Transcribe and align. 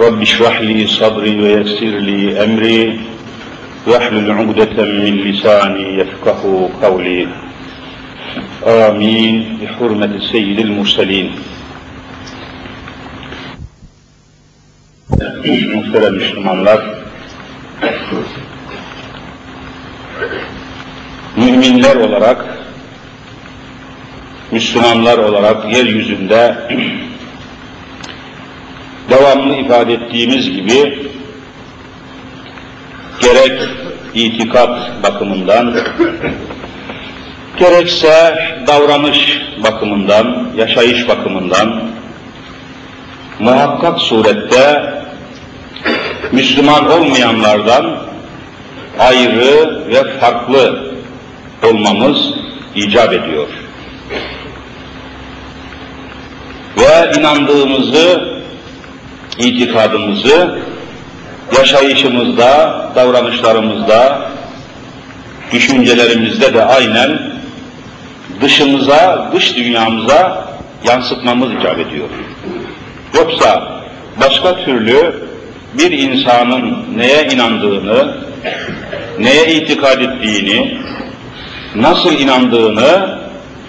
رب 0.00 0.22
اشرح 0.22 0.60
لي 0.60 0.86
صدري 0.86 1.40
ويسر 1.40 1.94
لي 2.08 2.44
أمري 2.44 3.00
واحلل 3.86 4.30
عقدة 4.30 4.84
من 4.84 5.14
لساني 5.26 5.98
يفقه 5.98 6.70
قولي 6.82 7.28
آمين 8.66 9.58
بحرمة 9.62 10.12
سيد 10.32 10.58
المرسلين 10.60 11.30
Muhterem 15.74 16.14
Müslümanlar, 16.14 16.80
müminler 21.36 21.96
olarak, 21.96 22.44
Müslümanlar 24.50 25.18
olarak 25.18 25.74
yeryüzünde 25.74 26.56
devamlı 29.09 29.55
ifade 29.55 29.93
ettiğimiz 29.93 30.51
gibi 30.51 31.09
gerek 33.21 33.61
itikat 34.13 35.03
bakımından, 35.03 35.75
gerekse 37.57 38.35
davranış 38.67 39.41
bakımından, 39.63 40.47
yaşayış 40.57 41.07
bakımından 41.07 41.83
muhakkak 43.39 43.99
surette 43.99 44.93
Müslüman 46.31 46.91
olmayanlardan 46.91 47.97
ayrı 48.99 49.83
ve 49.87 50.19
farklı 50.19 50.93
olmamız 51.63 52.33
icap 52.75 53.13
ediyor. 53.13 53.47
Ve 56.77 57.11
inandığımızı, 57.19 58.38
itikadımızı 59.39 60.59
yaşayışımızda, 61.57 62.81
davranışlarımızda, 62.95 64.29
düşüncelerimizde 65.51 66.53
de 66.53 66.65
aynen 66.65 67.31
dışımıza, 68.41 69.31
dış 69.33 69.55
dünyamıza 69.55 70.49
yansıtmamız 70.83 71.49
icap 71.53 71.79
ediyor. 71.79 72.09
Yoksa 73.15 73.81
başka 74.21 74.55
türlü 74.55 75.15
bir 75.77 75.91
insanın 75.91 76.85
neye 76.97 77.27
inandığını, 77.27 78.17
neye 79.19 79.55
itikad 79.55 80.01
ettiğini, 80.01 80.77
nasıl 81.75 82.19
inandığını 82.19 83.19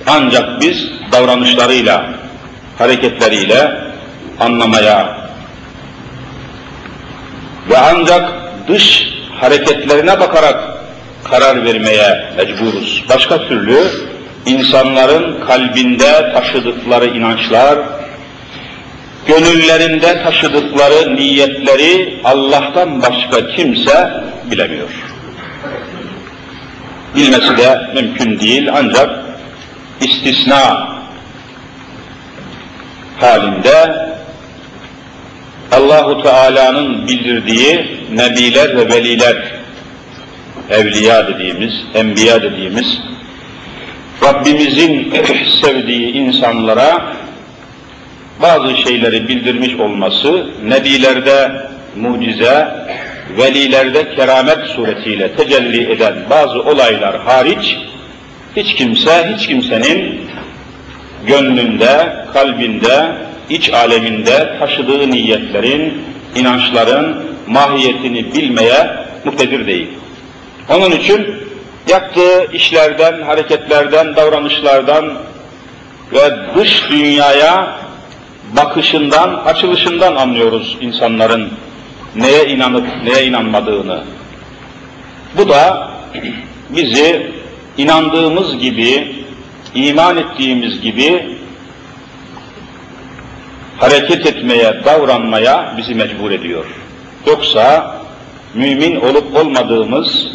ancak 0.06 0.60
biz 0.60 0.86
davranışlarıyla, 1.12 2.04
hareketleriyle 2.78 3.80
anlamaya 4.40 5.19
ve 7.70 7.78
ancak 7.78 8.32
dış 8.68 9.08
hareketlerine 9.40 10.20
bakarak 10.20 10.80
karar 11.24 11.64
vermeye 11.64 12.32
mecburuz. 12.36 13.04
Başka 13.08 13.48
türlü 13.48 13.90
insanların 14.46 15.40
kalbinde 15.46 16.32
taşıdıkları 16.34 17.06
inançlar, 17.06 17.78
gönüllerinde 19.26 20.22
taşıdıkları 20.22 21.16
niyetleri 21.16 22.20
Allah'tan 22.24 23.02
başka 23.02 23.46
kimse 23.46 24.10
bilemiyor. 24.50 24.88
Bilmesi 27.16 27.56
de 27.56 27.80
mümkün 27.94 28.40
değil 28.40 28.68
ancak 28.74 29.10
istisna 30.00 30.88
halinde 33.20 34.09
Allahu 35.72 36.22
Teala'nın 36.22 37.08
bildirdiği 37.08 37.86
nebiler 38.12 38.76
ve 38.76 38.88
veliler, 38.88 39.36
evliya 40.70 41.28
dediğimiz, 41.28 41.72
enbiya 41.94 42.42
dediğimiz, 42.42 42.98
Rabbimizin 44.24 45.12
sevdiği 45.62 46.12
insanlara 46.12 47.16
bazı 48.42 48.76
şeyleri 48.76 49.28
bildirmiş 49.28 49.74
olması, 49.74 50.46
nebilerde 50.64 51.52
mucize, 51.96 52.68
velilerde 53.38 54.14
keramet 54.16 54.66
suretiyle 54.66 55.36
tecelli 55.36 55.92
eden 55.92 56.14
bazı 56.30 56.62
olaylar 56.62 57.20
hariç, 57.20 57.76
hiç 58.56 58.74
kimse, 58.74 59.34
hiç 59.34 59.46
kimsenin 59.46 60.20
gönlünde, 61.26 62.24
kalbinde, 62.32 63.12
iç 63.50 63.72
aleminde 63.72 64.56
taşıdığı 64.58 65.10
niyetlerin, 65.10 66.02
inançların 66.34 67.22
mahiyetini 67.46 68.34
bilmeye 68.34 68.90
muktedir 69.24 69.66
değil. 69.66 69.88
Onun 70.68 70.90
için 70.90 71.34
yaptığı 71.88 72.52
işlerden, 72.52 73.22
hareketlerden, 73.22 74.16
davranışlardan 74.16 75.14
ve 76.12 76.36
dış 76.56 76.90
dünyaya 76.90 77.80
bakışından, 78.56 79.42
açılışından 79.44 80.16
anlıyoruz 80.16 80.76
insanların 80.80 81.52
neye 82.16 82.46
inanıp 82.46 82.86
neye 83.04 83.26
inanmadığını. 83.26 84.04
Bu 85.38 85.48
da 85.48 85.90
bizi 86.70 87.32
inandığımız 87.78 88.58
gibi, 88.58 89.16
iman 89.74 90.16
ettiğimiz 90.16 90.80
gibi 90.80 91.39
hareket 93.80 94.26
etmeye, 94.26 94.84
davranmaya 94.84 95.74
bizi 95.76 95.94
mecbur 95.94 96.30
ediyor. 96.30 96.64
Yoksa 97.26 97.96
mümin 98.54 99.00
olup 99.00 99.36
olmadığımız, 99.36 100.26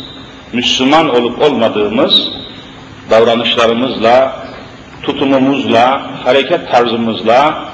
Müslüman 0.53 1.09
olup 1.09 1.41
olmadığımız 1.41 2.31
davranışlarımızla, 3.09 4.45
tutumumuzla, 5.03 6.11
hareket 6.23 6.71
tarzımızla, 6.71 7.65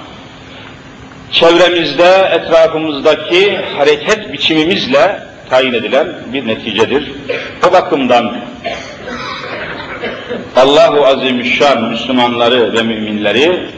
çevremizde, 1.32 2.30
etrafımızdaki 2.32 3.58
hareket 3.78 4.34
biçimimizle 4.34 5.24
tayin 5.50 5.74
edilen 5.74 6.08
bir 6.34 6.48
neticedir. 6.48 7.12
O 7.70 7.74
bakımdan 7.74 8.36
Allahu 10.56 11.06
Azimüşşan 11.06 11.84
Müslümanları 11.84 12.74
ve 12.74 12.84
müminleri 12.84 13.70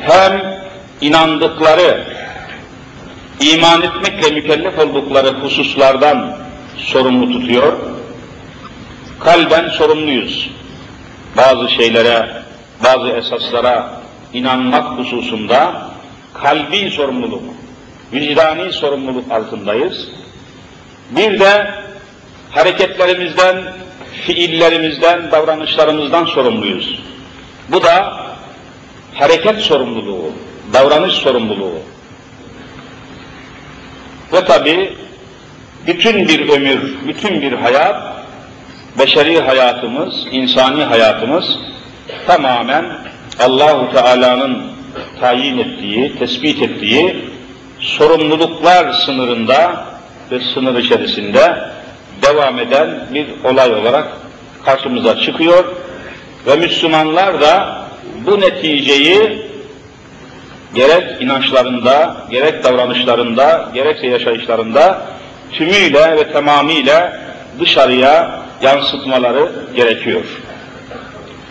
hem 0.00 0.60
inandıkları, 1.00 2.04
iman 3.40 3.82
etmekle 3.82 4.30
mükellef 4.30 4.78
oldukları 4.78 5.28
hususlardan 5.28 6.36
sorumlu 6.76 7.32
tutuyor, 7.32 7.72
kalben 9.20 9.68
sorumluyuz. 9.68 10.50
Bazı 11.36 11.68
şeylere, 11.68 12.42
bazı 12.84 13.08
esaslara 13.08 14.00
inanmak 14.32 14.98
hususunda 14.98 15.90
kalbi 16.34 16.90
sorumluluk, 16.90 17.42
vicdani 18.12 18.72
sorumluluk 18.72 19.32
altındayız. 19.32 20.08
Bir 21.10 21.40
de 21.40 21.74
hareketlerimizden, 22.50 23.64
fiillerimizden, 24.26 25.30
davranışlarımızdan 25.30 26.24
sorumluyuz. 26.24 27.00
Bu 27.68 27.82
da 27.82 28.20
hareket 29.20 29.58
sorumluluğu, 29.58 30.32
davranış 30.72 31.12
sorumluluğu. 31.12 31.78
Ve 34.32 34.44
tabi 34.44 34.94
bütün 35.86 36.28
bir 36.28 36.48
ömür, 36.48 36.94
bütün 37.08 37.42
bir 37.42 37.52
hayat, 37.52 37.96
beşeri 38.98 39.40
hayatımız, 39.40 40.14
insani 40.30 40.84
hayatımız 40.84 41.58
tamamen 42.26 42.84
Allahu 43.40 43.92
Teala'nın 43.92 44.62
tayin 45.20 45.58
ettiği, 45.58 46.18
tespit 46.18 46.62
ettiği 46.62 47.16
sorumluluklar 47.78 48.92
sınırında 48.92 49.84
ve 50.30 50.40
sınır 50.40 50.78
içerisinde 50.78 51.58
devam 52.22 52.58
eden 52.58 53.06
bir 53.14 53.26
olay 53.44 53.74
olarak 53.74 54.08
karşımıza 54.64 55.20
çıkıyor 55.20 55.64
ve 56.46 56.56
Müslümanlar 56.56 57.40
da 57.40 57.79
bu 58.26 58.40
neticeyi 58.40 59.46
gerek 60.74 61.22
inançlarında, 61.22 62.16
gerek 62.30 62.64
davranışlarında, 62.64 63.70
gerekse 63.74 64.06
yaşayışlarında 64.06 65.02
tümüyle 65.52 66.16
ve 66.16 66.32
tamamıyla 66.32 67.20
dışarıya 67.60 68.40
yansıtmaları 68.62 69.52
gerekiyor. 69.76 70.24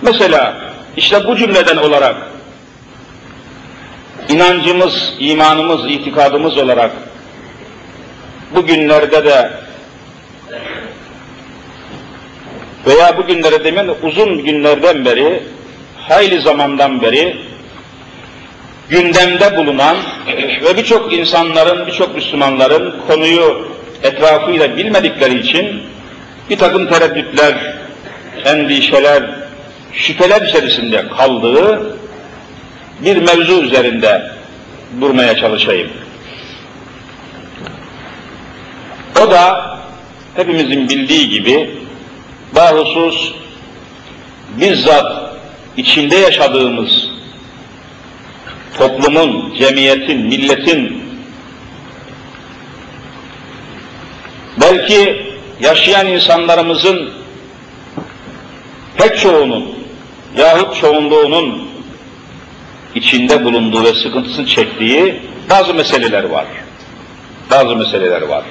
Mesela 0.01 0.55
işte 0.97 1.27
bu 1.27 1.35
cümleden 1.35 1.77
olarak 1.77 2.15
inancımız, 4.29 5.13
imanımız, 5.19 5.91
itikadımız 5.91 6.57
olarak 6.57 6.91
bugünlerde 8.55 9.25
de 9.25 9.51
veya 12.87 13.17
bugünlere 13.17 13.63
demin 13.63 13.91
uzun 14.03 14.43
günlerden 14.45 15.05
beri, 15.05 15.43
hayli 16.07 16.41
zamandan 16.41 17.01
beri 17.01 17.37
gündemde 18.89 19.57
bulunan 19.57 19.97
ve 20.63 20.77
birçok 20.77 21.13
insanların, 21.13 21.87
birçok 21.87 22.15
Müslümanların 22.15 22.95
konuyu 23.07 23.67
etrafıyla 24.03 24.77
bilmedikleri 24.77 25.39
için 25.39 25.83
bir 26.49 26.57
takım 26.57 26.87
tereddütler, 26.87 27.75
endişeler, 28.45 29.23
şüpheler 29.93 30.41
içerisinde 30.41 31.07
kaldığı 31.17 31.97
bir 32.99 33.17
mevzu 33.17 33.63
üzerinde 33.63 34.31
durmaya 35.01 35.35
çalışayım. 35.35 35.89
O 39.23 39.31
da 39.31 39.77
hepimizin 40.35 40.89
bildiği 40.89 41.29
gibi 41.29 41.79
bahusus 42.55 43.33
bizzat 44.57 45.28
içinde 45.77 46.15
yaşadığımız 46.15 47.09
toplumun, 48.77 49.53
cemiyetin, 49.59 50.21
milletin 50.21 51.03
belki 54.61 55.25
yaşayan 55.59 56.07
insanlarımızın 56.07 57.13
pek 58.97 59.17
çoğunun 59.17 59.75
yahut 60.37 60.81
çoğunluğunun 60.81 61.69
içinde 62.95 63.45
bulunduğu 63.45 63.83
ve 63.83 63.93
sıkıntısını 63.93 64.45
çektiği 64.45 65.21
bazı 65.49 65.73
meseleler 65.73 66.23
var. 66.23 66.45
Bazı 67.51 67.75
meseleler 67.75 68.21
var. 68.21 68.43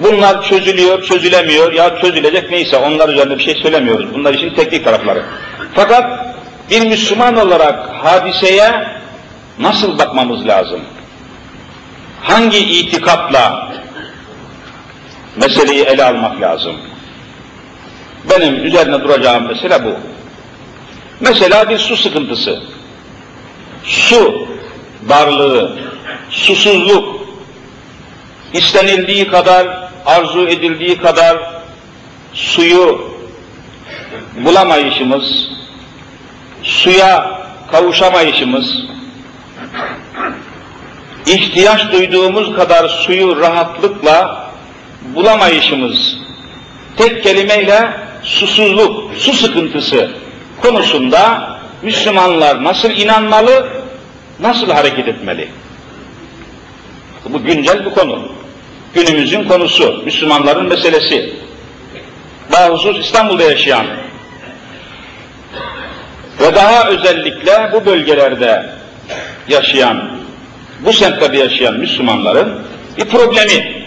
Bunlar 0.00 0.42
çözülüyor, 0.42 1.02
çözülemiyor 1.02 1.72
ya 1.72 2.00
çözülecek 2.00 2.50
neyse 2.50 2.76
onlar 2.76 3.08
üzerinde 3.08 3.38
bir 3.38 3.44
şey 3.44 3.54
söylemiyoruz. 3.54 4.14
Bunlar 4.14 4.34
için 4.34 4.54
teknik 4.54 4.84
tarafları. 4.84 5.24
Fakat 5.74 6.34
bir 6.70 6.86
Müslüman 6.86 7.36
olarak 7.36 7.88
hadiseye 8.04 8.88
nasıl 9.58 9.98
bakmamız 9.98 10.46
lazım? 10.46 10.80
Hangi 12.22 12.58
itikatla 12.58 13.72
meseleyi 15.36 15.82
ele 15.82 16.04
almak 16.04 16.40
lazım? 16.40 16.76
Benim 18.30 18.64
üzerine 18.66 19.00
duracağım 19.00 19.46
mesele 19.46 19.84
bu. 19.84 19.94
Mesela 21.20 21.70
bir 21.70 21.78
su 21.78 21.96
sıkıntısı. 21.96 22.62
Su 23.84 24.48
darlığı, 25.08 25.78
susuzluk, 26.30 27.28
istenildiği 28.52 29.28
kadar, 29.28 29.87
arzu 30.06 30.48
edildiği 30.48 30.98
kadar 30.98 31.62
suyu 32.34 33.12
bulamayışımız, 34.44 35.50
suya 36.62 37.40
kavuşamayışımız, 37.70 38.82
ihtiyaç 41.26 41.92
duyduğumuz 41.92 42.56
kadar 42.56 42.88
suyu 42.88 43.40
rahatlıkla 43.40 44.50
bulamayışımız, 45.14 46.16
tek 46.96 47.22
kelimeyle 47.22 47.92
susuzluk, 48.22 49.14
su 49.16 49.32
sıkıntısı 49.32 50.10
konusunda 50.62 51.52
Müslümanlar 51.82 52.64
nasıl 52.64 52.90
inanmalı, 52.90 53.68
nasıl 54.40 54.70
hareket 54.70 55.08
etmeli? 55.08 55.48
Bu 57.28 57.42
güncel 57.42 57.86
bir 57.86 57.90
konu. 57.90 58.37
Günümüzün 58.94 59.44
konusu, 59.44 60.02
Müslümanların 60.04 60.68
meselesi. 60.68 61.34
Daha 62.52 62.68
husus 62.68 62.98
İstanbul'da 63.06 63.42
yaşayan 63.42 63.86
ve 66.40 66.54
daha 66.54 66.88
özellikle 66.88 67.70
bu 67.72 67.86
bölgelerde 67.86 68.66
yaşayan, 69.48 70.10
bu 70.80 70.92
semtlerde 70.92 71.38
yaşayan 71.38 71.74
Müslümanların 71.74 72.62
bir 72.98 73.04
problemi. 73.04 73.84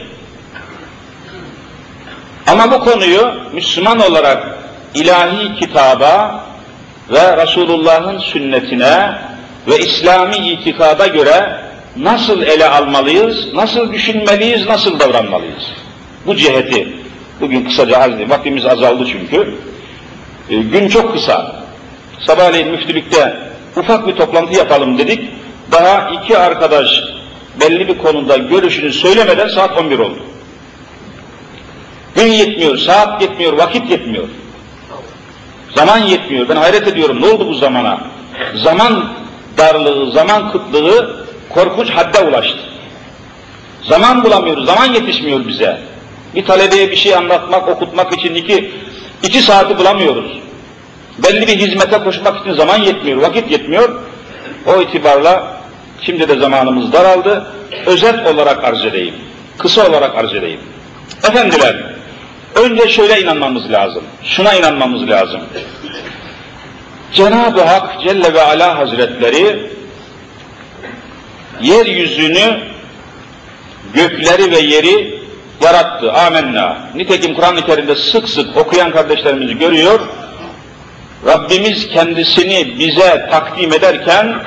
Ama 2.47 2.71
bu 2.71 2.79
konuyu 2.79 3.33
Müslüman 3.53 3.99
olarak 3.99 4.57
ilahi 4.93 5.55
kitaba 5.59 6.45
ve 7.09 7.37
Resulullah'ın 7.37 8.17
sünnetine 8.17 9.17
ve 9.67 9.79
İslami 9.79 10.37
itikada 10.37 11.07
göre 11.07 11.61
nasıl 11.97 12.41
ele 12.41 12.69
almalıyız, 12.69 13.53
nasıl 13.53 13.93
düşünmeliyiz, 13.93 14.67
nasıl 14.67 14.99
davranmalıyız? 14.99 15.63
Bu 16.25 16.35
ciheti 16.35 16.97
bugün 17.41 17.65
kısaca 17.65 17.97
arz 17.97 18.13
edeyim. 18.13 18.29
Vaktimiz 18.29 18.65
azaldı 18.65 19.07
çünkü. 19.11 19.55
E, 20.49 20.55
gün 20.55 20.87
çok 20.87 21.13
kısa. 21.13 21.65
Sabahleyin 22.19 22.67
müftülükte 22.67 23.37
ufak 23.75 24.07
bir 24.07 24.15
toplantı 24.15 24.57
yapalım 24.57 24.97
dedik. 24.97 25.29
Daha 25.71 26.09
iki 26.09 26.37
arkadaş 26.37 27.03
belli 27.59 27.87
bir 27.87 27.97
konuda 27.97 28.37
görüşünü 28.37 28.93
söylemeden 28.93 29.47
saat 29.47 29.77
11 29.77 29.99
oldu. 29.99 30.19
Gün 32.15 32.27
yetmiyor, 32.27 32.77
saat 32.77 33.21
yetmiyor, 33.21 33.53
vakit 33.53 33.91
yetmiyor. 33.91 34.27
Zaman 35.75 35.97
yetmiyor. 35.97 36.49
Ben 36.49 36.55
hayret 36.55 36.87
ediyorum. 36.87 37.21
Ne 37.21 37.25
oldu 37.25 37.47
bu 37.47 37.53
zamana? 37.53 38.01
Zaman 38.55 39.13
darlığı, 39.57 40.11
zaman 40.11 40.51
kıtlığı 40.51 41.20
korkunç 41.53 41.89
hadde 41.89 42.19
ulaştı. 42.19 42.59
Zaman 43.83 44.23
bulamıyoruz, 44.23 44.65
zaman 44.65 44.93
yetişmiyor 44.93 45.47
bize. 45.47 45.77
Bir 46.35 46.45
talebeye 46.45 46.91
bir 46.91 46.95
şey 46.95 47.15
anlatmak, 47.15 47.67
okutmak 47.67 48.13
için 48.13 48.35
iki, 48.35 48.71
iki 49.23 49.41
saati 49.41 49.77
bulamıyoruz. 49.77 50.39
Belli 51.17 51.47
bir 51.47 51.57
hizmete 51.57 51.97
koşmak 51.97 52.41
için 52.41 52.53
zaman 52.53 52.77
yetmiyor, 52.77 53.17
vakit 53.17 53.51
yetmiyor. 53.51 54.01
O 54.67 54.81
itibarla 54.81 55.61
şimdi 56.01 56.29
de 56.29 56.39
zamanımız 56.39 56.93
daraldı. 56.93 57.45
Özet 57.85 58.27
olarak 58.27 58.63
arz 58.63 58.85
edeyim. 58.85 59.15
Kısa 59.57 59.89
olarak 59.89 60.15
arz 60.15 60.33
edeyim. 60.33 60.59
Efendiler, 61.29 61.83
önce 62.55 62.89
şöyle 62.89 63.21
inanmamız 63.21 63.71
lazım. 63.71 64.03
Şuna 64.23 64.53
inanmamız 64.53 65.09
lazım. 65.09 65.41
Cenab-ı 67.13 67.61
Hak 67.61 68.01
Celle 68.03 68.33
ve 68.33 68.41
Ala 68.41 68.77
Hazretleri 68.77 69.71
yeryüzünü, 71.61 72.59
gökleri 73.93 74.51
ve 74.51 74.59
yeri 74.59 75.21
yarattı. 75.61 76.13
Amenna. 76.13 76.77
Nitekim 76.95 77.33
Kur'an-ı 77.33 77.65
Kerim'de 77.65 77.95
sık 77.95 78.29
sık 78.29 78.57
okuyan 78.57 78.91
kardeşlerimizi 78.91 79.57
görüyor. 79.57 79.99
Rabbimiz 81.25 81.87
kendisini 81.87 82.79
bize 82.79 83.27
takdim 83.31 83.73
ederken 83.73 84.43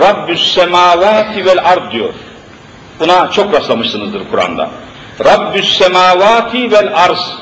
Rabbüs 0.00 0.54
semavati 0.54 1.46
vel 1.46 1.58
ard 1.64 1.92
diyor. 1.92 2.14
Buna 3.00 3.30
çok 3.30 3.54
rastlamışsınızdır 3.54 4.22
Kur'an'da. 4.30 4.70
Rabbüs 5.24 5.78
semavati 5.78 6.72
vel 6.72 6.90
arz. 6.94 7.34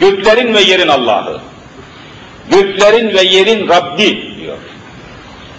Göklerin 0.00 0.54
ve 0.54 0.60
yerin 0.60 0.88
Allah'ı. 0.88 1.40
Göklerin 2.50 3.14
ve 3.14 3.22
yerin 3.22 3.68
Rabbi 3.68 4.36
diyor. 4.40 4.58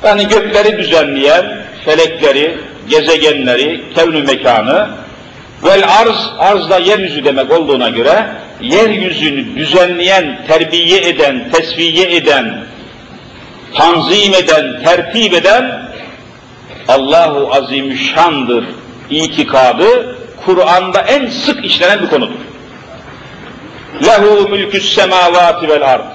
Yani 0.04 0.28
gökleri 0.28 0.78
düzenleyen, 0.78 1.66
felekleri, 1.86 2.60
gezegenleri, 2.90 3.84
kevnü 3.96 4.24
mekanı, 4.24 4.90
vel 5.64 5.84
arz, 6.02 6.30
arz 6.40 6.70
da 6.70 6.80
yeryüzü 6.80 7.26
demek 7.26 7.52
olduğuna 7.52 7.90
göre, 7.90 8.30
yeryüzünü 8.62 9.56
düzenleyen, 9.56 10.46
terbiye 10.48 11.10
eden, 11.10 11.50
tesviye 11.52 12.16
eden, 12.16 12.66
tanzim 13.76 14.34
eden, 14.34 14.84
tertip 14.84 15.34
eden 15.34 15.84
Allahu 16.88 17.54
Azimüşşan'dır 17.54 18.66
itikadı 19.10 20.18
Kur'an'da 20.46 21.02
en 21.02 21.28
sık 21.28 21.66
işlenen 21.66 22.02
bir 22.02 22.10
konudur. 22.10 22.40
Lehu 24.06 24.50
mülkü's 24.50 24.96
semavati 24.96 25.70
vel 25.70 25.94
ard. 25.94 26.06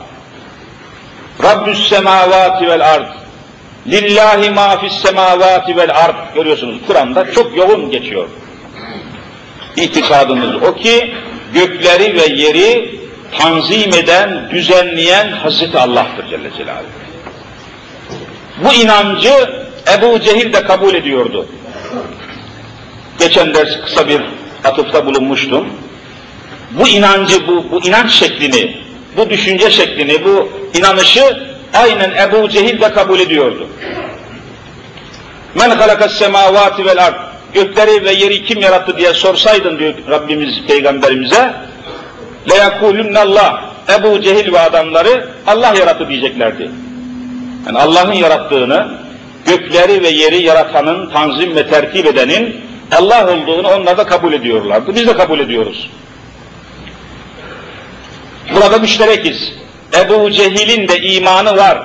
Rabbü's 1.43 1.89
semavati 1.89 2.67
vel 2.67 2.95
ard. 2.95 3.18
Lillahi 3.87 4.51
ma 4.51 4.81
fis 4.81 4.93
semavati 4.93 5.77
vel 5.77 5.91
ard. 5.95 6.35
Görüyorsunuz 6.35 6.77
Kur'an'da 6.87 7.33
çok 7.33 7.57
yoğun 7.57 7.91
geçiyor. 7.91 8.29
İtikadımız 9.77 10.63
o 10.63 10.75
ki 10.75 11.15
gökleri 11.55 12.15
ve 12.15 12.35
yeri 12.43 12.99
tanzim 13.39 13.95
eden, 13.95 14.51
düzenleyen 14.51 15.33
Hazreti 15.33 15.79
Allah'tır 15.79 16.29
Celle 16.31 16.51
Celaluhu. 16.59 16.87
Bu 18.65 18.75
inancı 18.75 19.33
Ebu 19.99 20.21
Cehil 20.21 20.53
de 20.53 20.63
kabul 20.63 20.95
ediyordu. 20.95 21.47
Geçen 23.19 23.55
ders 23.55 23.81
kısa 23.85 24.09
bir 24.09 24.23
atıfta 24.65 25.07
bulunmuştum. 25.07 25.69
Bu 26.71 26.89
inancı, 26.89 27.47
bu, 27.47 27.71
bu 27.71 27.87
inanç 27.87 28.11
şeklini, 28.11 28.77
bu 29.17 29.31
düşünce 29.31 29.71
şeklini, 29.71 30.25
bu 30.25 30.49
inanışı 30.75 31.49
aynen 31.83 32.11
Ebu 32.11 32.49
Cehil 32.49 32.81
de 32.81 32.93
kabul 32.93 33.21
ediyordu. 33.21 33.69
Men 35.55 35.71
halakas 35.71 36.13
semavati 36.13 36.87
vel 36.87 37.05
ard. 37.05 37.15
Gökleri 37.55 38.05
ve 38.05 38.13
yeri 38.13 38.45
kim 38.45 38.61
yarattı 38.61 38.99
diye 38.99 39.15
sorsaydın 39.15 39.79
diyor 39.79 39.95
Rabbimiz 40.11 40.63
peygamberimize. 40.67 41.55
Allah. 43.17 43.69
Ebu 43.99 44.21
Cehil 44.21 44.53
ve 44.53 44.61
adamları 44.61 45.29
Allah 45.47 45.75
yarattı 45.79 46.09
diyeceklerdi. 46.09 46.71
Yani 47.67 47.79
Allah'ın 47.79 48.13
yarattığını, 48.13 48.89
gökleri 49.47 50.03
ve 50.03 50.09
yeri 50.09 50.43
yaratanın, 50.43 51.11
tanzim 51.11 51.57
ve 51.57 51.67
tertip 51.67 52.07
edenin 52.07 52.61
Allah 52.93 53.33
olduğunu 53.33 53.69
onlar 53.69 53.99
da 53.99 54.07
kabul 54.07 54.33
ediyorlardı. 54.33 54.95
Biz 54.95 55.07
de 55.07 55.17
kabul 55.17 55.41
ediyoruz. 55.41 55.91
Burada 58.55 58.79
müşterekiz. 58.79 59.53
Ebu 59.95 60.31
Cehil'in 60.31 60.89
de 60.89 61.01
imanı 61.01 61.57
var. 61.57 61.83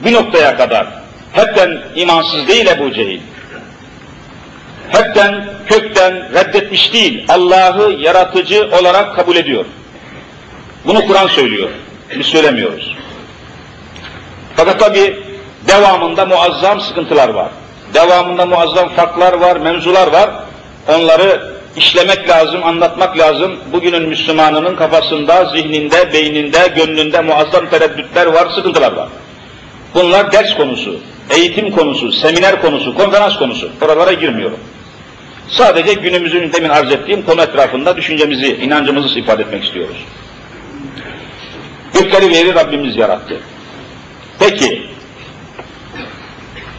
Bir 0.00 0.12
noktaya 0.12 0.56
kadar. 0.56 0.86
Hepten 1.32 1.82
imansız 1.94 2.48
değil 2.48 2.66
Ebu 2.66 2.92
Cehil. 2.92 3.20
Hepten, 4.88 5.46
kökten 5.66 6.32
reddetmiş 6.34 6.92
değil. 6.92 7.24
Allah'ı 7.28 7.92
yaratıcı 7.92 8.70
olarak 8.80 9.16
kabul 9.16 9.36
ediyor. 9.36 9.64
Bunu 10.86 11.06
Kur'an 11.06 11.26
söylüyor. 11.26 11.70
Biz 12.18 12.26
söylemiyoruz. 12.26 12.96
Fakat 14.56 14.80
tabi 14.80 15.22
devamında 15.68 16.26
muazzam 16.26 16.80
sıkıntılar 16.80 17.28
var. 17.28 17.48
Devamında 17.94 18.46
muazzam 18.46 18.88
farklar 18.88 19.32
var, 19.32 19.56
mevzular 19.56 20.12
var. 20.12 20.30
Onları 20.88 21.53
işlemek 21.76 22.28
lazım, 22.28 22.64
anlatmak 22.64 23.18
lazım. 23.18 23.58
Bugünün 23.72 24.08
Müslümanının 24.08 24.76
kafasında, 24.76 25.44
zihninde, 25.44 26.12
beyninde, 26.12 26.72
gönlünde 26.76 27.20
muazzam 27.20 27.70
tereddütler 27.70 28.26
var, 28.26 28.50
sıkıntılar 28.54 28.92
var. 28.92 29.08
Bunlar 29.94 30.32
ders 30.32 30.56
konusu, 30.56 31.00
eğitim 31.30 31.70
konusu, 31.70 32.12
seminer 32.12 32.60
konusu, 32.60 32.94
konferans 32.94 33.36
konusu. 33.36 33.70
Oralara 33.80 34.12
girmiyorum. 34.12 34.58
Sadece 35.48 35.94
günümüzün 35.94 36.52
demin 36.52 36.68
arz 36.68 36.92
ettiğim 36.92 37.22
konu 37.22 37.42
etrafında 37.42 37.96
düşüncemizi, 37.96 38.56
inancımızı 38.56 39.18
ifade 39.18 39.42
etmek 39.42 39.64
istiyoruz. 39.64 39.96
Gökleri 41.94 42.30
ve 42.30 42.36
yeri 42.36 42.54
Rabbimiz 42.54 42.96
yarattı. 42.96 43.40
Peki, 44.38 44.90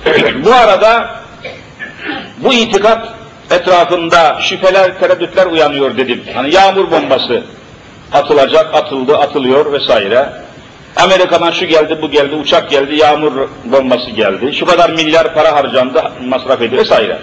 bu 0.45 0.53
arada 0.53 1.19
bu 2.37 2.53
itikat 2.53 3.14
etrafında 3.51 4.41
şüpheler, 4.41 4.99
tereddütler 4.99 5.45
uyanıyor 5.45 5.97
dedim. 5.97 6.23
Hani 6.33 6.55
yağmur 6.55 6.91
bombası 6.91 7.43
atılacak, 8.13 8.75
atıldı, 8.75 9.17
atılıyor 9.17 9.73
vesaire. 9.73 10.29
Amerika'dan 10.95 11.51
şu 11.51 11.65
geldi, 11.65 11.99
bu 12.01 12.11
geldi, 12.11 12.35
uçak 12.35 12.69
geldi, 12.69 12.95
yağmur 12.95 13.49
bombası 13.65 14.11
geldi. 14.11 14.53
Şu 14.53 14.65
kadar 14.65 14.89
milyar 14.89 15.33
para 15.33 15.55
harcandı, 15.55 16.03
masraf 16.27 16.61
edildi 16.61 16.77
vesaire. 16.77 17.19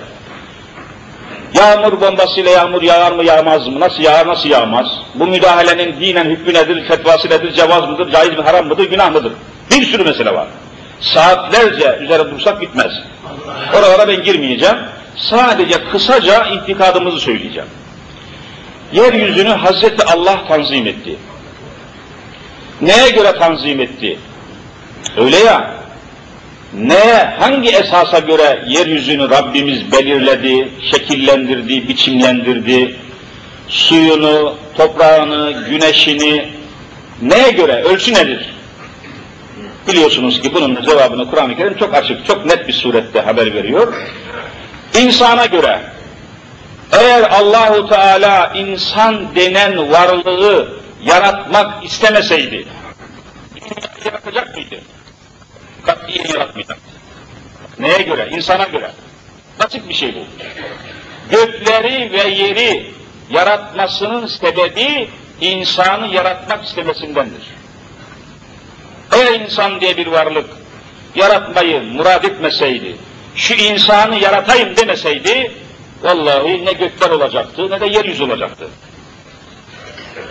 Yağmur 1.55 2.01
bombasıyla 2.01 2.51
yağmur 2.51 2.83
yağar 2.83 3.13
mı 3.13 3.25
yağmaz 3.25 3.67
mı? 3.69 3.81
Nasıl 3.81 4.03
yağar 4.03 4.27
nasıl 4.27 4.49
yağmaz? 4.49 4.87
Bu 5.15 5.27
müdahalenin 5.27 6.01
dinen 6.01 6.25
hükmü 6.25 6.55
nedir, 6.55 6.89
fetvası 6.89 7.29
nedir, 7.29 7.53
cevaz 7.53 7.89
mıdır, 7.89 8.11
caiz 8.11 8.31
mi, 8.31 8.43
haram 8.43 8.67
mıdır, 8.67 8.91
günah 8.91 9.13
mıdır? 9.13 9.33
Bir 9.71 9.85
sürü 9.85 10.05
mesele 10.05 10.35
var. 10.35 10.47
Saatlerce 11.01 11.99
üzerine 12.01 12.31
dursak 12.31 12.61
bitmez. 12.61 12.93
Oralara 13.79 14.09
ben 14.09 14.23
girmeyeceğim. 14.23 14.77
Sadece 15.17 15.85
kısaca 15.93 16.47
intikadımızı 16.47 17.21
söyleyeceğim. 17.21 17.69
Yeryüzünü 18.93 19.49
Hazreti 19.49 20.05
Allah 20.05 20.45
tanzim 20.49 20.87
etti. 20.87 21.17
Neye 22.81 23.11
göre 23.11 23.33
tanzim 23.39 23.81
etti? 23.81 24.19
Öyle 25.17 25.37
ya, 25.37 25.75
neye, 26.75 27.35
hangi 27.39 27.69
esasa 27.69 28.19
göre 28.19 28.65
yeryüzünü 28.69 29.31
Rabbimiz 29.31 29.93
belirledi, 29.93 30.69
şekillendirdi, 30.91 31.89
biçimlendirdi, 31.89 32.97
suyunu, 33.69 34.57
toprağını, 34.77 35.65
güneşini, 35.71 36.49
neye 37.23 37.51
göre, 37.51 37.83
ölçü 37.83 38.15
nedir? 38.15 38.55
Biliyorsunuz 39.89 40.41
ki 40.41 40.55
bunun 40.55 40.83
cevabını 40.83 41.31
Kur'an-ı 41.31 41.57
Kerim 41.57 41.77
çok 41.79 41.95
açık, 41.95 42.27
çok 42.27 42.47
net 42.47 42.69
bir 42.69 42.73
surette 42.73 43.21
haber 43.21 43.55
veriyor. 43.55 43.95
İnsana 44.95 45.47
göre, 45.47 45.81
eğer 46.93 47.23
Allahu 47.23 47.89
Teala 47.89 48.53
insan 48.55 49.35
denen 49.35 49.91
varlığı 49.93 50.81
yaratmak 51.03 51.85
istemeseydi, 51.85 52.67
yaratacak 54.05 54.57
mıydı? 54.57 54.81
katiyen 55.83 56.27
yaratmayacak. 56.29 56.79
Neye 57.79 58.03
göre? 58.03 58.29
İnsana 58.31 58.65
göre. 58.65 58.91
Basit 59.59 59.89
bir 59.89 59.95
şey 59.95 60.15
bu. 60.15 60.25
Gökleri 61.31 62.13
ve 62.13 62.29
yeri 62.29 62.91
yaratmasının 63.31 64.27
sebebi 64.27 65.09
insanı 65.41 66.15
yaratmak 66.15 66.65
istemesindendir. 66.65 67.43
Eğer 69.13 69.41
insan 69.41 69.81
diye 69.81 69.97
bir 69.97 70.07
varlık 70.07 70.51
yaratmayı 71.15 71.83
murad 71.83 72.25
etmeseydi, 72.25 72.97
şu 73.35 73.55
insanı 73.55 74.17
yaratayım 74.17 74.77
demeseydi, 74.77 75.53
vallahi 76.03 76.65
ne 76.65 76.73
gökler 76.73 77.11
olacaktı 77.11 77.71
ne 77.71 77.81
de 77.81 77.87
yeryüzü 77.87 78.23
olacaktı. 78.23 78.69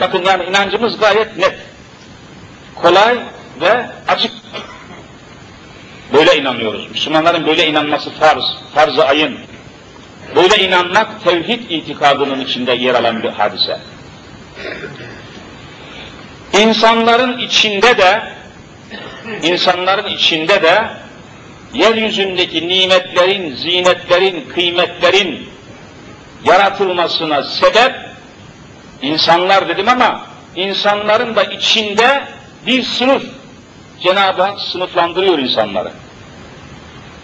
Bakın 0.02 0.24
yani 0.26 0.44
inancımız 0.44 1.00
gayet 1.00 1.38
net. 1.38 1.56
Kolay 2.76 3.20
ve 3.62 3.86
açık. 4.08 4.32
Böyle 6.14 6.38
inanıyoruz. 6.38 6.92
Müslümanların 6.92 7.46
böyle 7.46 7.68
inanması 7.68 8.10
farz, 8.10 8.44
farz-ı 8.76 9.06
ayın. 9.06 9.40
Böyle 10.36 10.64
inanmak 10.64 11.24
tevhid 11.24 11.70
itikadının 11.70 12.40
içinde 12.40 12.74
yer 12.74 12.96
alan 12.96 13.24
bir 13.24 13.30
hadise. 13.30 13.80
İnsanların 16.60 17.38
içinde 17.38 17.98
de 17.98 18.24
insanların 19.42 20.08
içinde 20.08 20.62
de 20.62 20.90
yeryüzündeki 21.74 22.68
nimetlerin, 22.68 23.56
zinetlerin, 23.56 24.50
kıymetlerin 24.50 25.50
yaratılmasına 26.46 27.44
sebep 27.44 27.96
insanlar 29.02 29.68
dedim 29.68 29.90
ama 29.90 30.26
insanların 30.56 31.36
da 31.36 31.44
içinde 31.44 32.24
bir 32.68 32.84
sınıf 32.84 33.24
Cenab-ı 34.04 34.42
Hak 34.42 34.60
sınıflandırıyor 34.60 35.40
insanları. 35.40 35.92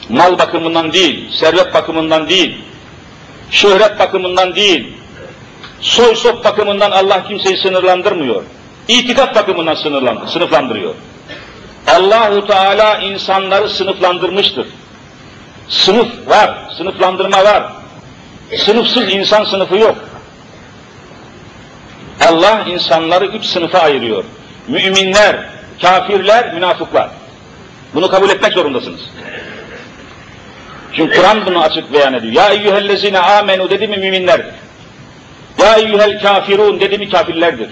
Mal 0.09 0.39
bakımından 0.39 0.93
değil, 0.93 1.31
servet 1.31 1.73
bakımından 1.73 2.29
değil, 2.29 2.57
şöhret 3.51 3.99
bakımından 3.99 4.55
değil, 4.55 4.97
soy 5.81 6.15
sop 6.15 6.43
bakımından 6.43 6.91
Allah 6.91 7.27
kimseyi 7.27 7.57
sınırlandırmıyor. 7.57 8.43
İtikat 8.87 9.35
bakımından 9.35 9.73
sınırlandır, 9.73 10.27
sınıflandırıyor. 10.27 10.95
Allahu 11.87 12.47
Teala 12.47 12.97
insanları 12.97 13.69
sınıflandırmıştır. 13.69 14.67
Sınıf 15.69 16.27
var, 16.27 16.69
sınıflandırma 16.77 17.43
var. 17.43 17.71
Sınıfsız 18.57 19.13
insan 19.13 19.43
sınıfı 19.43 19.77
yok. 19.77 19.95
Allah 22.29 22.65
insanları 22.69 23.25
üç 23.25 23.45
sınıfa 23.45 23.79
ayırıyor. 23.79 24.23
Müminler, 24.67 25.49
kafirler, 25.81 26.53
münafıklar. 26.53 27.09
Bunu 27.93 28.09
kabul 28.09 28.29
etmek 28.29 28.53
zorundasınız. 28.53 29.01
Çünkü 30.93 31.17
Kur'an 31.17 31.45
bunu 31.45 31.63
açık 31.63 31.93
beyan 31.93 32.13
ediyor. 32.13 32.33
Ya 32.33 32.49
eyyühellezine 32.49 33.19
amenu 33.19 33.69
dedi 33.69 33.87
mi 33.87 33.97
müminlerdir. 33.97 34.53
Ya 35.57 35.75
eyyühel 35.75 36.21
kafirun 36.21 36.79
dedi 36.79 36.97
mi 36.97 37.09
kafirlerdir. 37.09 37.69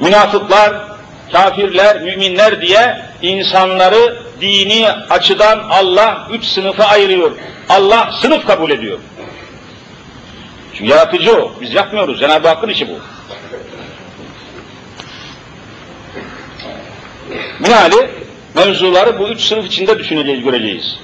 Münafıklar, 0.00 0.89
kafirler, 1.32 2.02
müminler 2.02 2.62
diye 2.62 2.96
insanları 3.22 4.22
dini 4.40 4.88
açıdan 4.88 5.58
Allah 5.70 6.28
üç 6.32 6.44
sınıfa 6.44 6.84
ayırıyor. 6.84 7.32
Allah 7.68 8.12
sınıf 8.22 8.46
kabul 8.46 8.70
ediyor. 8.70 8.98
Çünkü 10.74 10.90
yaratıcı 10.90 11.36
o. 11.36 11.52
Biz 11.60 11.74
yapmıyoruz. 11.74 12.20
Cenab-ı 12.20 12.48
Hakk'ın 12.48 12.68
işi 12.68 12.88
bu. 12.88 12.98
Meali 17.60 18.10
mevzuları 18.54 19.18
bu 19.18 19.28
üç 19.28 19.40
sınıf 19.40 19.66
içinde 19.66 19.98
düşüneceğiz, 19.98 20.44
göreceğiz. 20.44 20.96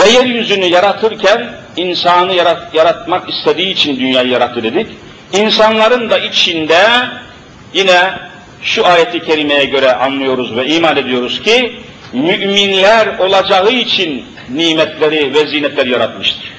Ve 0.00 0.08
yeryüzünü 0.08 0.64
yaratırken 0.64 1.54
insanı 1.76 2.32
yarat, 2.32 2.74
yaratmak 2.74 3.28
istediği 3.28 3.72
için 3.72 4.00
dünyayı 4.00 4.28
yarattı 4.28 4.62
dedik. 4.62 4.88
İnsanların 5.34 6.10
da 6.10 6.18
içinde 6.18 6.78
yine 7.74 8.18
şu 8.62 8.86
ayeti 8.86 9.20
kerimeye 9.20 9.64
göre 9.64 9.92
anlıyoruz 9.92 10.56
ve 10.56 10.66
iman 10.66 10.96
ediyoruz 10.96 11.42
ki 11.42 11.80
müminler 12.12 13.18
olacağı 13.18 13.70
için 13.70 14.24
nimetleri 14.50 15.34
ve 15.34 15.46
zinetleri 15.46 15.90
yaratmıştır. 15.90 16.52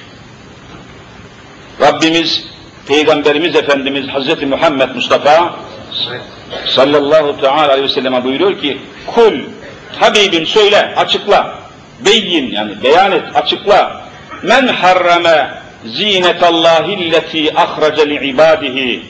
Rabbimiz, 1.80 2.44
Peygamberimiz 2.88 3.56
Efendimiz 3.56 4.08
Hazreti 4.08 4.46
Muhammed 4.46 4.94
Mustafa 4.94 5.56
sallallahu 6.66 7.40
teala 7.40 7.72
aleyhi 7.72 7.88
ve 7.88 7.94
selleme 7.94 8.24
buyuruyor 8.24 8.60
ki 8.60 8.80
kul 9.06 9.34
Habibim 10.00 10.46
söyle 10.46 10.94
açıkla 10.96 11.58
beyin 12.00 12.50
yani 12.50 12.82
beyan 12.82 13.12
et 13.12 13.22
açıkla 13.34 14.06
men 14.42 14.66
harrame 14.68 15.50
allati 16.42 17.52
ahraca 17.54 18.04
li 18.04 18.28
ibadihi 18.28 19.02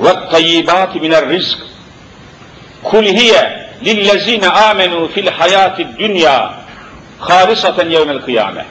ve 0.00 0.12
tayyibati 0.30 1.00
minel 1.00 1.28
rizk 1.28 1.58
kul 2.82 3.04
hiye 3.04 3.42
lillezine 3.84 4.48
amenu 4.48 5.08
fil 5.08 5.26
hayati 5.26 5.86
dünya 5.98 6.54
halisaten 7.18 7.90
yevmel 7.90 8.20
kıyame 8.20 8.64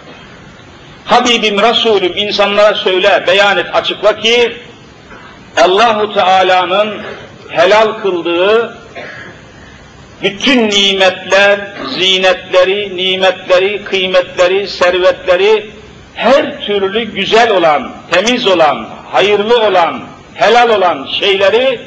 Habibim 1.05 1.61
Resulüm 1.61 2.13
insanlara 2.15 2.75
söyle, 2.75 3.23
beyan 3.27 3.57
et, 3.57 3.75
açıkla 3.75 4.17
ki 4.17 4.57
Allahu 5.57 6.13
Teala'nın 6.13 7.01
helal 7.49 7.93
kıldığı 8.01 8.77
bütün 10.23 10.69
nimetler, 10.69 11.59
zinetleri, 11.99 12.97
nimetleri, 12.97 13.83
kıymetleri, 13.83 14.67
servetleri, 14.67 15.71
her 16.15 16.61
türlü 16.61 17.03
güzel 17.03 17.51
olan, 17.51 17.91
temiz 18.11 18.47
olan, 18.47 18.87
hayırlı 19.11 19.67
olan, 19.67 20.01
helal 20.33 20.69
olan 20.69 21.07
şeyleri 21.19 21.81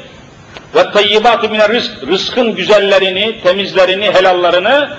ve 0.75 0.91
tayyibat-ı 0.91 1.49
mine 1.49 1.69
rızk, 1.69 1.91
rızkın 2.07 2.55
güzellerini, 2.55 3.41
temizlerini, 3.43 4.05
helallarını 4.05 4.97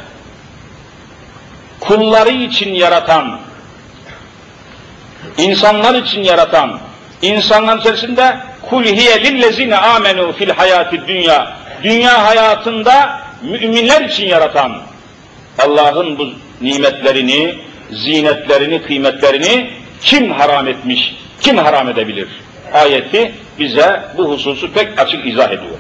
kulları 1.81 2.31
için 2.31 2.75
yaratan, 2.75 3.39
insanlar 5.39 5.95
için 5.95 6.23
yaratan, 6.23 6.79
insanlar 7.23 7.79
içerisinde 7.79 8.37
kul 8.71 8.85
hiye 8.85 9.25
lillezine 9.25 9.77
amenu 9.77 10.33
fil 10.33 10.51
hayati 10.51 11.07
dünya, 11.09 11.57
dünya 11.83 12.27
hayatında 12.27 13.21
müminler 13.43 14.01
için 14.01 14.27
yaratan, 14.27 14.77
Allah'ın 15.59 16.19
bu 16.19 16.29
nimetlerini, 16.61 17.70
zinetlerini, 17.93 18.83
kıymetlerini 18.83 19.71
kim 20.03 20.31
haram 20.31 20.69
etmiş, 20.69 21.15
kim 21.41 21.59
haram 21.59 21.89
edebilir? 21.89 22.29
Ayeti 22.73 23.33
bize 23.59 24.03
bu 24.17 24.31
hususu 24.31 24.73
pek 24.73 25.01
açık 25.01 25.27
izah 25.27 25.49
ediyor. 25.49 25.79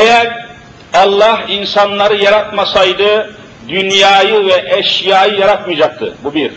Eğer 0.00 0.46
Allah 0.94 1.40
insanları 1.48 2.16
yaratmasaydı, 2.16 3.34
dünyayı 3.68 4.46
ve 4.46 4.76
eşyayı 4.78 5.38
yaratmayacaktı. 5.38 6.14
Bu 6.24 6.34
bir. 6.34 6.52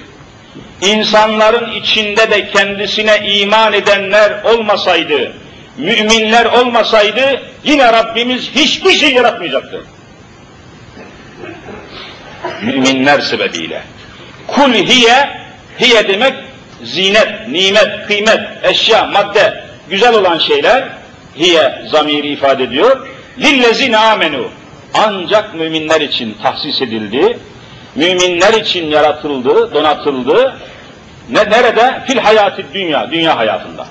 İnsanların 0.82 1.72
içinde 1.72 2.32
de 2.32 2.50
kendisine 2.50 3.18
iman 3.28 3.74
edenler 3.74 4.44
olmasaydı, 4.44 5.34
müminler 5.78 6.46
olmasaydı 6.46 7.42
yine 7.64 7.94
Rabbimiz 7.94 8.52
hiçbir 8.56 8.92
şey 8.92 9.14
yaratmayacaktı. 9.14 9.84
Müminler 12.62 13.20
sebebiyle. 13.20 13.82
Kul 14.48 14.74
hiye, 14.74 15.30
hiye 15.80 16.08
demek 16.08 16.34
zinet, 16.84 17.48
nimet, 17.48 18.08
kıymet, 18.08 18.40
eşya, 18.64 19.06
madde, 19.06 19.64
güzel 19.90 20.14
olan 20.14 20.38
şeyler 20.38 20.90
hiye 21.36 21.82
zamiri 21.92 22.28
ifade 22.28 22.64
ediyor. 22.64 23.08
Lillezine 23.40 23.98
amenu. 23.98 24.48
Ancak 24.94 25.56
müminler 25.56 26.02
için 26.02 26.38
tahsis 26.44 26.82
edildi. 26.82 27.40
Müminler 27.96 28.54
için 28.54 28.90
yaratıldı, 28.90 29.74
donatıldı. 29.74 30.56
Ne, 31.30 31.40
nerede? 31.50 32.02
Fil 32.08 32.18
hayati 32.18 32.66
dünya, 32.74 33.12
dünya 33.12 33.38
hayatında. 33.38 33.88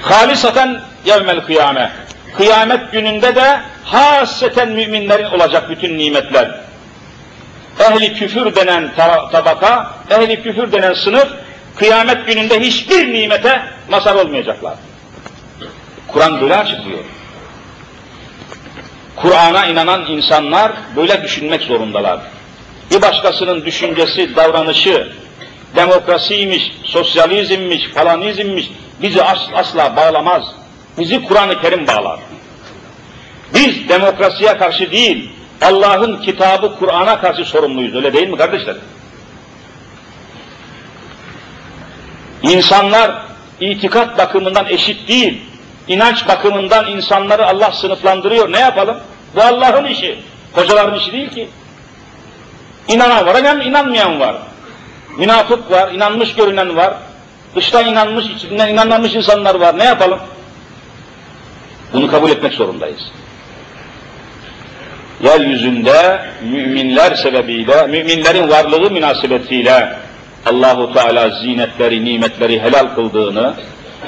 Halisaten 0.00 0.80
yevmel 1.06 1.40
kıyame. 1.40 1.90
Kıyamet 2.36 2.92
gününde 2.92 3.34
de 3.34 3.60
hasreten 3.84 4.68
müminlerin 4.68 5.24
olacak 5.24 5.70
bütün 5.70 5.98
nimetler. 5.98 6.67
Ehli 7.80 8.14
küfür 8.14 8.54
denen 8.54 8.94
tabaka, 9.32 9.94
ehli 10.10 10.42
küfür 10.42 10.72
denen 10.72 10.94
sınıf, 10.94 11.28
kıyamet 11.76 12.26
gününde 12.26 12.60
hiçbir 12.60 13.12
nimete 13.12 13.62
mazhar 13.90 14.14
olmayacaklar. 14.14 14.74
Kur'an 16.08 16.40
böyle 16.40 16.56
açıklıyor. 16.56 17.04
Kur'an'a 19.16 19.66
inanan 19.66 20.06
insanlar 20.06 20.72
böyle 20.96 21.22
düşünmek 21.22 21.62
zorundalar. 21.62 22.20
Bir 22.90 23.02
başkasının 23.02 23.64
düşüncesi, 23.64 24.36
davranışı, 24.36 25.12
demokrasiymiş, 25.76 26.72
sosyalizmmiş, 26.84 27.88
falanizmmiş 27.88 28.70
bizi 29.02 29.22
asla 29.54 29.96
bağlamaz. 29.96 30.42
Bizi 30.98 31.24
Kur'an-ı 31.24 31.60
Kerim 31.60 31.86
bağlar. 31.86 32.20
Biz 33.54 33.88
demokrasiye 33.88 34.58
karşı 34.58 34.92
değil, 34.92 35.30
Allah'ın 35.62 36.16
kitabı 36.16 36.78
Kur'an'a 36.78 37.20
karşı 37.20 37.44
sorumluyuz. 37.44 37.94
Öyle 37.94 38.12
değil 38.12 38.28
mi 38.28 38.36
kardeşler? 38.36 38.76
İnsanlar 42.42 43.22
itikat 43.60 44.18
bakımından 44.18 44.66
eşit 44.68 45.08
değil. 45.08 45.42
İnanç 45.88 46.28
bakımından 46.28 46.90
insanları 46.90 47.46
Allah 47.46 47.72
sınıflandırıyor. 47.72 48.52
Ne 48.52 48.58
yapalım? 48.58 48.96
Bu 49.34 49.42
Allah'ın 49.42 49.84
işi. 49.84 50.18
Hocaların 50.52 50.98
işi 50.98 51.12
değil 51.12 51.30
ki. 51.30 51.48
İnanan 52.88 53.26
var, 53.26 53.40
inan, 53.40 53.60
inanmayan 53.60 54.20
var. 54.20 54.36
Münafık 55.18 55.70
var, 55.70 55.92
inanmış 55.92 56.34
görünen 56.34 56.76
var. 56.76 56.94
Dıştan 57.56 57.86
inanmış, 57.86 58.26
içinden 58.26 58.68
inanmamış 58.68 59.14
insanlar 59.14 59.54
var. 59.54 59.78
Ne 59.78 59.84
yapalım? 59.84 60.18
Bunu 61.92 62.10
kabul 62.10 62.30
etmek 62.30 62.52
zorundayız. 62.52 63.12
Yeryüzünde 65.24 66.20
müminler 66.42 67.14
sebebiyle, 67.14 67.86
müminlerin 67.86 68.50
varlığı 68.50 68.90
münasebetiyle 68.90 69.92
Allahu 70.46 70.92
Teala 70.92 71.30
zinetleri, 71.30 72.04
nimetleri 72.04 72.60
helal 72.60 72.94
kıldığını 72.94 73.54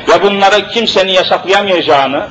ve 0.09 0.23
bunları 0.23 0.69
kimsenin 0.69 1.13
yasaklayamayacağını 1.13 2.27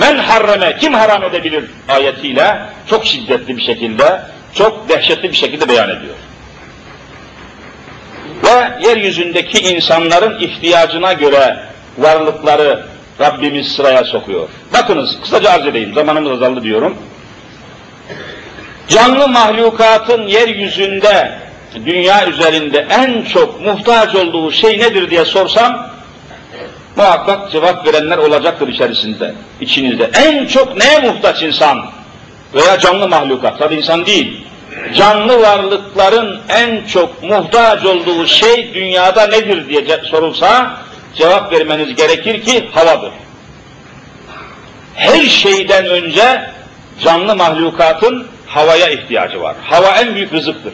men 0.00 0.18
harreme, 0.18 0.76
kim 0.80 0.94
haram 0.94 1.24
edebilir 1.24 1.64
ayetiyle 1.88 2.58
çok 2.86 3.06
şiddetli 3.06 3.56
bir 3.56 3.62
şekilde, 3.62 4.20
çok 4.54 4.88
dehşetli 4.88 5.30
bir 5.30 5.36
şekilde 5.36 5.68
beyan 5.68 5.90
ediyor. 5.90 6.14
Ve 8.44 8.86
yeryüzündeki 8.88 9.74
insanların 9.74 10.40
ihtiyacına 10.40 11.12
göre 11.12 11.56
varlıkları 11.98 12.84
Rabbimiz 13.20 13.68
sıraya 13.68 14.04
sokuyor. 14.04 14.48
Bakınız, 14.72 15.20
kısaca 15.22 15.50
arz 15.50 15.66
edeyim, 15.66 15.94
zamanımız 15.94 16.32
azaldı 16.32 16.62
diyorum. 16.62 16.96
Canlı 18.88 19.28
mahlukatın 19.28 20.26
yeryüzünde, 20.26 21.32
dünya 21.86 22.28
üzerinde 22.28 22.86
en 22.90 23.22
çok 23.22 23.60
muhtaç 23.60 24.14
olduğu 24.14 24.52
şey 24.52 24.78
nedir 24.78 25.10
diye 25.10 25.24
sorsam, 25.24 25.90
muhakkak 26.96 27.52
cevap 27.52 27.86
verenler 27.86 28.18
olacaktır 28.18 28.68
içerisinde, 28.68 29.34
içinizde. 29.60 30.10
En 30.14 30.46
çok 30.46 30.76
neye 30.76 30.98
muhtaç 30.98 31.42
insan? 31.42 31.86
Veya 32.54 32.78
canlı 32.78 33.08
mahlukat, 33.08 33.58
tabi 33.58 33.74
insan 33.74 34.06
değil. 34.06 34.44
Canlı 34.94 35.42
varlıkların 35.42 36.40
en 36.48 36.86
çok 36.86 37.22
muhtaç 37.22 37.84
olduğu 37.84 38.26
şey 38.26 38.74
dünyada 38.74 39.26
nedir 39.26 39.68
diye 39.68 40.00
sorulsa, 40.10 40.76
cevap 41.14 41.52
vermeniz 41.52 41.94
gerekir 41.94 42.42
ki 42.42 42.68
havadır. 42.74 43.12
Her 44.94 45.24
şeyden 45.24 45.86
önce 45.86 46.50
canlı 47.04 47.36
mahlukatın 47.36 48.26
havaya 48.48 48.88
ihtiyacı 48.88 49.40
var. 49.40 49.56
Hava 49.62 49.88
en 49.88 50.14
büyük 50.14 50.32
rızıktır. 50.32 50.72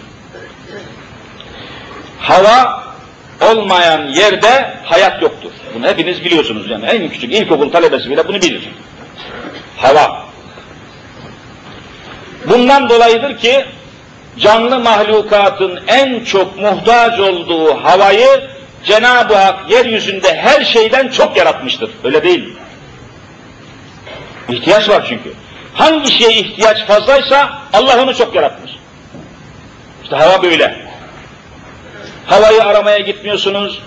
Hava 2.19 2.85
olmayan 3.41 4.09
yerde 4.09 4.75
hayat 4.85 5.23
yoktur. 5.23 5.51
Bunu 5.75 5.87
hepiniz 5.87 6.25
biliyorsunuz 6.25 6.71
yani. 6.71 6.87
En 6.87 7.09
küçük 7.09 7.33
ilkokul 7.33 7.73
talebesi 7.73 8.11
bile 8.11 8.29
bunu 8.29 8.43
bilir. 8.43 8.63
Hava. 9.77 10.25
Bundan 12.47 12.89
dolayıdır 12.89 13.39
ki 13.39 13.65
canlı 14.39 14.79
mahlukatın 14.79 15.81
en 15.87 16.25
çok 16.25 16.59
muhtaç 16.59 17.21
olduğu 17.21 17.85
havayı 17.85 18.51
Cenab-ı 18.85 19.35
Hak 19.35 19.71
yeryüzünde 19.71 20.37
her 20.37 20.65
şeyden 20.65 21.09
çok 21.09 21.37
yaratmıştır. 21.37 21.91
Öyle 22.05 22.23
değil 22.23 22.47
mi? 22.47 22.55
İhtiyaç 24.49 24.89
var 24.89 25.07
çünkü. 25.09 25.33
Hangi 25.75 26.13
şeye 26.13 26.33
ihtiyaç 26.33 26.87
fazlaysa 26.87 27.63
Allah 27.73 28.03
onu 28.03 28.15
çok 28.15 28.35
yaratmış. 28.35 28.73
İşte 30.03 30.17
hava 30.17 30.43
böyle. 30.43 30.85
Havayı 32.27 32.65
aramaya 32.65 32.99
gitmiyorsunuz. 32.99 33.79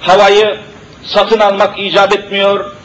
Havayı 0.00 0.58
satın 1.04 1.40
almak 1.40 1.78
icap 1.78 2.12
etmiyor. 2.12 2.76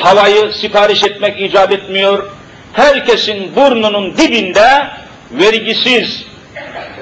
Havayı 0.00 0.52
sipariş 0.52 1.04
etmek 1.04 1.40
icap 1.40 1.72
etmiyor. 1.72 2.30
herkesin 2.72 3.56
burnunun 3.56 4.16
dibinde 4.16 4.88
vergisiz, 5.30 6.24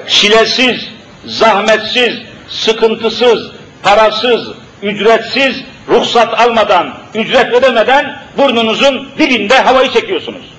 çilesiz, 0.07 0.87
zahmetsiz, 1.25 2.13
sıkıntısız, 2.49 3.51
parasız, 3.83 4.47
ücretsiz, 4.81 5.63
ruhsat 5.87 6.39
almadan, 6.39 6.93
ücret 7.15 7.53
ödemeden 7.53 8.19
burnunuzun 8.37 9.09
dibinde 9.19 9.59
havayı 9.59 9.91
çekiyorsunuz. 9.91 10.56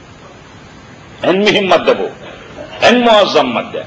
En 1.22 1.38
mühim 1.38 1.68
madde 1.68 1.98
bu. 1.98 2.10
En 2.82 2.98
muazzam 2.98 3.46
madde. 3.46 3.86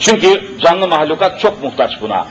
Çünkü 0.00 0.58
canlı 0.60 0.88
mahlukat 0.88 1.40
çok 1.40 1.62
muhtaç 1.62 1.90
buna. 2.00 2.26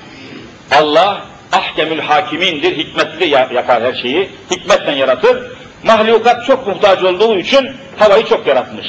Allah 0.71 1.25
ahkemül 1.51 1.99
hakimindir, 1.99 2.77
hikmetli 2.77 3.27
yapar 3.27 3.83
her 3.83 3.93
şeyi, 3.93 4.29
hikmetle 4.51 4.91
yaratır. 4.91 5.51
Mahlukat 5.83 6.45
çok 6.45 6.67
muhtaç 6.67 7.03
olduğu 7.03 7.37
için 7.37 7.71
havayı 7.99 8.25
çok 8.25 8.47
yaratmış. 8.47 8.85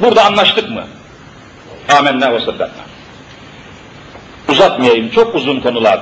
Burada 0.00 0.24
anlaştık 0.24 0.70
mı? 0.70 0.84
Amenna 1.98 2.32
ve 2.32 2.40
saddakna. 2.40 2.82
Uzatmayayım, 4.48 5.10
çok 5.10 5.34
uzun 5.34 5.60
konular. 5.60 6.00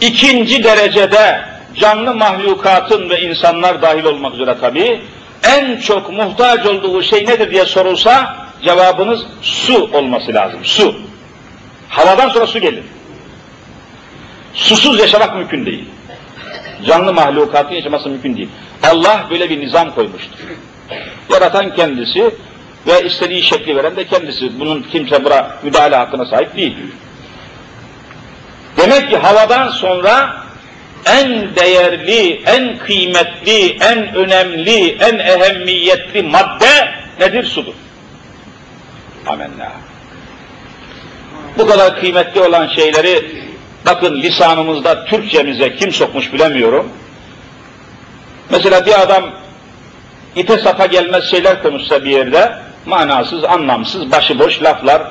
İkinci 0.00 0.64
derecede 0.64 1.40
canlı 1.74 2.14
mahlukatın 2.14 3.10
ve 3.10 3.20
insanlar 3.20 3.82
dahil 3.82 4.04
olmak 4.04 4.34
üzere 4.34 4.58
tabi 4.60 5.02
en 5.42 5.76
çok 5.80 6.12
muhtaç 6.12 6.66
olduğu 6.66 7.02
şey 7.02 7.26
nedir 7.26 7.50
diye 7.50 7.64
sorulsa 7.64 8.36
cevabınız 8.62 9.20
su 9.42 9.90
olması 9.92 10.34
lazım. 10.34 10.60
Su. 10.64 10.96
Havadan 11.88 12.28
sonra 12.28 12.46
su 12.46 12.58
gelir. 12.58 12.84
Susuz 14.54 15.00
yaşamak 15.00 15.36
mümkün 15.36 15.66
değil. 15.66 15.84
Canlı 16.86 17.12
mahlukatın 17.12 17.74
yaşaması 17.74 18.08
mümkün 18.08 18.36
değil. 18.36 18.48
Allah 18.82 19.26
böyle 19.30 19.50
bir 19.50 19.60
nizam 19.60 19.94
koymuştur. 19.94 20.38
Yaratan 21.32 21.74
kendisi 21.74 22.30
ve 22.86 23.02
istediği 23.02 23.42
şekli 23.42 23.76
veren 23.76 23.96
de 23.96 24.06
kendisi. 24.06 24.60
Bunun 24.60 24.82
kimse 24.82 25.24
buna 25.24 25.50
müdahale 25.62 25.96
hakkına 25.96 26.26
sahip 26.26 26.56
değil. 26.56 26.76
Demek 28.76 29.10
ki 29.10 29.16
havadan 29.16 29.68
sonra 29.68 30.45
en 31.06 31.56
değerli, 31.56 32.42
en 32.46 32.78
kıymetli, 32.78 33.76
en 33.80 34.14
önemli, 34.14 34.96
en 35.00 35.18
ehemmiyetli 35.18 36.22
madde 36.22 36.88
nedir? 37.20 37.44
Sudur. 37.44 37.74
Amenna. 39.26 39.72
Bu 41.58 41.66
kadar 41.66 42.00
kıymetli 42.00 42.40
olan 42.40 42.66
şeyleri 42.66 43.22
bakın 43.86 44.22
lisanımızda 44.22 45.04
Türkçemize 45.04 45.76
kim 45.76 45.92
sokmuş 45.92 46.32
bilemiyorum. 46.32 46.92
Mesela 48.50 48.86
bir 48.86 49.02
adam 49.02 49.30
ite 50.36 50.58
sapa 50.58 50.86
gelmez 50.86 51.30
şeyler 51.30 51.62
konuşsa 51.62 52.04
bir 52.04 52.10
yerde 52.10 52.52
manasız, 52.86 53.44
anlamsız, 53.44 54.12
başıboş 54.12 54.62
laflar, 54.62 55.02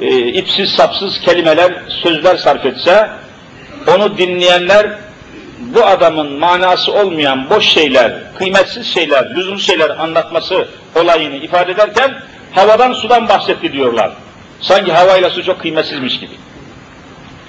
e, 0.00 0.18
ipsiz 0.18 0.70
sapsız 0.70 1.20
kelimeler, 1.20 1.72
sözler 2.02 2.36
sarf 2.36 2.66
etse 2.66 3.10
onu 3.94 4.18
dinleyenler 4.18 4.98
bu 5.58 5.86
adamın 5.86 6.32
manası 6.32 6.92
olmayan 6.92 7.50
boş 7.50 7.64
şeyler, 7.64 8.12
kıymetsiz 8.38 8.86
şeyler, 8.86 9.36
lüzumsuz 9.36 9.66
şeyler 9.66 9.90
anlatması 9.90 10.68
olayını 10.94 11.36
ifade 11.36 11.72
ederken 11.72 12.22
havadan 12.52 12.92
sudan 12.92 13.28
bahsetti 13.28 13.72
diyorlar. 13.72 14.10
Sanki 14.60 14.92
havayla 14.92 15.30
su 15.30 15.44
çok 15.44 15.60
kıymetsizmiş 15.60 16.20
gibi. 16.20 16.32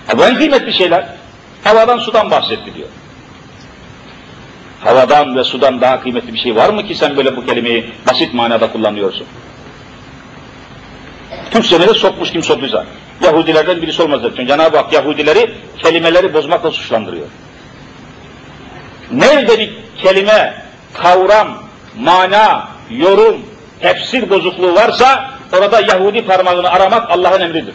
Ha, 0.07 0.17
bu 0.17 0.23
en 0.23 0.35
kıymetli 0.35 0.73
şeyler. 0.73 1.07
Havadan 1.63 1.97
sudan 1.97 2.31
bahsetti 2.31 2.75
diyor. 2.75 2.87
Havadan 4.83 5.35
ve 5.35 5.43
sudan 5.43 5.81
daha 5.81 6.01
kıymetli 6.01 6.33
bir 6.33 6.39
şey 6.39 6.55
var 6.55 6.69
mı 6.69 6.87
ki 6.87 6.95
sen 6.95 7.17
böyle 7.17 7.35
bu 7.35 7.45
kelimeyi 7.45 7.91
basit 8.07 8.33
manada 8.33 8.71
kullanıyorsun? 8.71 9.27
Türkçeleri 11.51 11.93
sokmuş 11.93 12.31
kim 12.31 12.43
soktuysa. 12.43 12.85
Yahudilerden 13.23 13.81
birisi 13.81 14.01
olmaz 14.01 14.21
zaten. 14.21 14.47
Cenab-ı 14.47 14.77
Hak 14.77 14.93
Yahudileri 14.93 15.53
kelimeleri 15.77 16.33
bozmakla 16.33 16.71
suçlandırıyor. 16.71 17.27
Nerede 19.12 19.58
bir 19.58 19.70
kelime, 20.02 20.54
kavram, 20.94 21.62
mana, 21.98 22.68
yorum, 22.90 23.40
tefsir 23.80 24.30
bozukluğu 24.30 24.74
varsa 24.74 25.30
orada 25.58 25.80
Yahudi 25.80 26.24
parmağını 26.24 26.70
aramak 26.70 27.10
Allah'ın 27.10 27.40
emridir. 27.40 27.74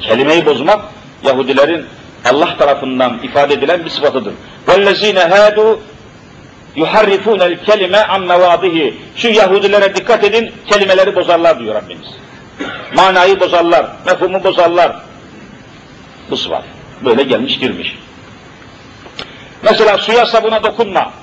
Kelimeyi 0.00 0.46
bozmak 0.46 0.80
Yahudilerin 1.24 1.86
Allah 2.24 2.56
tarafından 2.58 3.18
ifade 3.22 3.54
edilen 3.54 3.84
bir 3.84 3.90
sıfatıdır. 3.90 4.32
وَالَّذ۪ينَ 4.66 5.18
هَادُوا 5.30 5.76
يُحَرِّفُونَ 6.76 7.40
الْكَلِمَ 7.50 7.94
عَنْ 7.94 8.26
مَوَاضِهِ 8.26 8.92
Şu 9.16 9.28
Yahudilere 9.28 9.94
dikkat 9.94 10.24
edin, 10.24 10.52
kelimeleri 10.66 11.14
bozarlar 11.14 11.58
diyor 11.58 11.74
Rabbimiz. 11.74 12.08
Manayı 12.96 13.40
bozarlar, 13.40 13.86
mefhumu 14.06 14.44
bozarlar. 14.44 14.96
Bu 16.30 16.36
sıfat. 16.36 16.64
Böyle 17.04 17.22
gelmiş 17.22 17.58
girmiş. 17.58 17.98
Mesela 19.63 19.97
suya 19.97 20.25
sabuna 20.25 20.63
dokunma. 20.63 21.13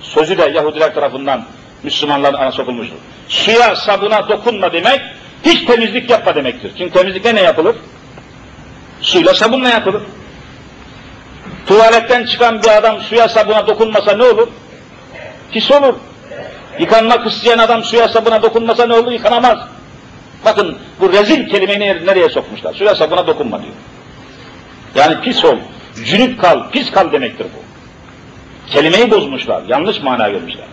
Sözü 0.00 0.38
de 0.38 0.50
Yahudiler 0.54 0.94
tarafından 0.94 1.44
Müslümanların 1.82 2.34
ana 2.34 2.52
sokulmuştur. 2.52 2.96
Suya 3.28 3.76
sabuna 3.76 4.28
dokunma 4.28 4.72
demek, 4.72 5.00
hiç 5.44 5.64
temizlik 5.64 6.10
yapma 6.10 6.34
demektir. 6.34 6.72
Çünkü 6.78 6.92
temizlikte 6.92 7.34
ne 7.34 7.42
yapılır? 7.42 7.76
Suyla 9.00 9.34
sabunla 9.34 9.68
yapılır. 9.68 10.02
Tuvaletten 11.66 12.26
çıkan 12.26 12.62
bir 12.62 12.76
adam 12.76 13.00
suya 13.00 13.28
sabuna 13.28 13.66
dokunmasa 13.66 14.16
ne 14.16 14.24
olur? 14.24 14.48
Pis 15.52 15.70
olur. 15.70 15.94
Yıkanmak 16.78 17.26
isteyen 17.26 17.58
adam 17.58 17.84
suya 17.84 18.08
sabuna 18.08 18.42
dokunmasa 18.42 18.86
ne 18.86 18.94
olur? 18.94 19.12
Yıkanamaz. 19.12 19.58
Bakın 20.44 20.78
bu 21.00 21.12
rezil 21.12 21.48
kelimeyi 21.48 22.06
nereye 22.06 22.28
sokmuşlar? 22.28 22.74
Suya 22.74 22.94
sabuna 22.94 23.26
dokunma 23.26 23.62
diyor. 23.62 23.74
Yani 24.94 25.20
pis 25.20 25.44
ol, 25.44 25.56
cünüp 26.04 26.40
kal, 26.40 26.70
pis 26.70 26.90
kal 26.90 27.12
demektir 27.12 27.44
bu. 27.44 27.68
Kelimeyi 28.70 29.10
bozmuşlar, 29.10 29.62
yanlış 29.68 30.02
mana 30.02 30.32
vermişler. 30.32 30.66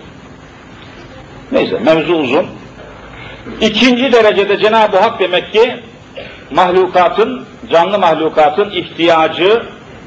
Neyse, 1.51 1.79
mevzu 1.79 2.13
uzun. 2.13 2.45
İkinci 3.61 4.11
derecede 4.11 4.57
Cenab-ı 4.57 4.97
Hak 4.97 5.19
demek 5.19 5.53
ki 5.53 5.75
mahlukatın, 6.51 7.45
canlı 7.71 7.99
mahlukatın 7.99 8.69
ihtiyacı 8.69 9.63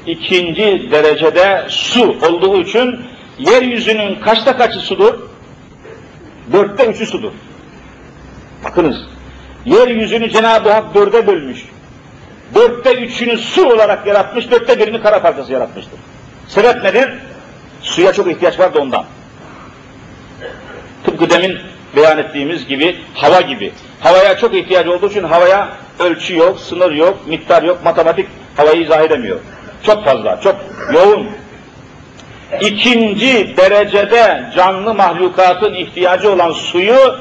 ikinci 0.07 0.87
derecede 0.91 1.65
su 1.69 2.15
olduğu 2.29 2.61
için 2.61 2.99
yeryüzünün 3.39 4.15
kaçta 4.15 4.57
kaçı 4.57 4.79
sudur? 4.79 5.13
Dörtte 6.53 6.85
üçü 6.85 7.05
sudur. 7.05 7.31
Bakınız, 8.63 8.97
yeryüzünü 9.65 10.29
Cenab-ı 10.29 10.71
Hak 10.71 10.95
dörde 10.95 11.27
bölmüş. 11.27 11.65
Dörtte 12.55 12.93
üçünü 12.93 13.37
su 13.37 13.67
olarak 13.67 14.07
yaratmış, 14.07 14.51
dörtte 14.51 14.79
birini 14.79 15.01
kara 15.01 15.21
parçası 15.21 15.53
yaratmıştır. 15.53 15.99
Sebep 16.47 16.83
nedir? 16.83 17.13
Suya 17.81 18.13
çok 18.13 18.31
ihtiyaç 18.31 18.59
vardı 18.59 18.79
ondan. 18.79 19.05
Tıpkı 21.05 21.29
demin 21.29 21.59
beyan 21.95 22.17
ettiğimiz 22.17 22.67
gibi, 22.67 22.97
hava 23.13 23.41
gibi. 23.41 23.73
Havaya 23.99 24.37
çok 24.37 24.55
ihtiyaç 24.55 24.87
olduğu 24.87 25.09
için 25.09 25.23
havaya 25.23 25.69
ölçü 25.99 26.37
yok, 26.37 26.59
sınır 26.59 26.91
yok, 26.91 27.27
miktar 27.27 27.63
yok, 27.63 27.83
matematik 27.83 28.27
havayı 28.57 28.81
izah 28.81 29.01
edemiyor. 29.01 29.39
Çok 29.83 30.05
fazla, 30.05 30.41
çok 30.41 30.55
yoğun. 30.93 31.27
İkinci 32.61 33.57
derecede 33.57 34.51
canlı 34.55 34.93
mahlukatın 34.93 35.73
ihtiyacı 35.73 36.31
olan 36.31 36.51
suyu 36.51 37.19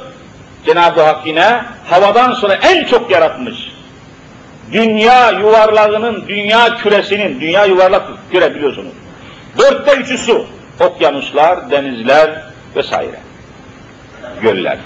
Cenab-ı 0.67 1.03
Hak 1.03 1.27
yine 1.27 1.63
havadan 1.91 2.33
sonra 2.33 2.55
en 2.55 2.85
çok 2.85 3.11
yaratmış. 3.11 3.78
Dünya 4.73 5.31
yuvarlağının, 5.31 6.25
dünya 6.29 6.77
küresinin, 6.77 7.41
dünya 7.41 7.65
yuvarlak 7.65 8.09
küre 8.31 8.55
biliyorsunuz. 8.55 8.93
Dörtte 9.59 9.95
üçü 9.95 10.19
su. 10.19 10.47
Okyanuslar, 10.81 11.71
denizler 11.71 12.43
vesaire. 12.77 13.21
Göller. 14.43 14.79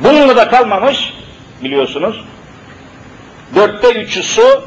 Bununla 0.00 0.36
da 0.36 0.48
kalmamış 0.48 1.14
biliyorsunuz. 1.62 2.24
Dörtte 3.54 3.92
üçü 3.92 4.22
su, 4.22 4.64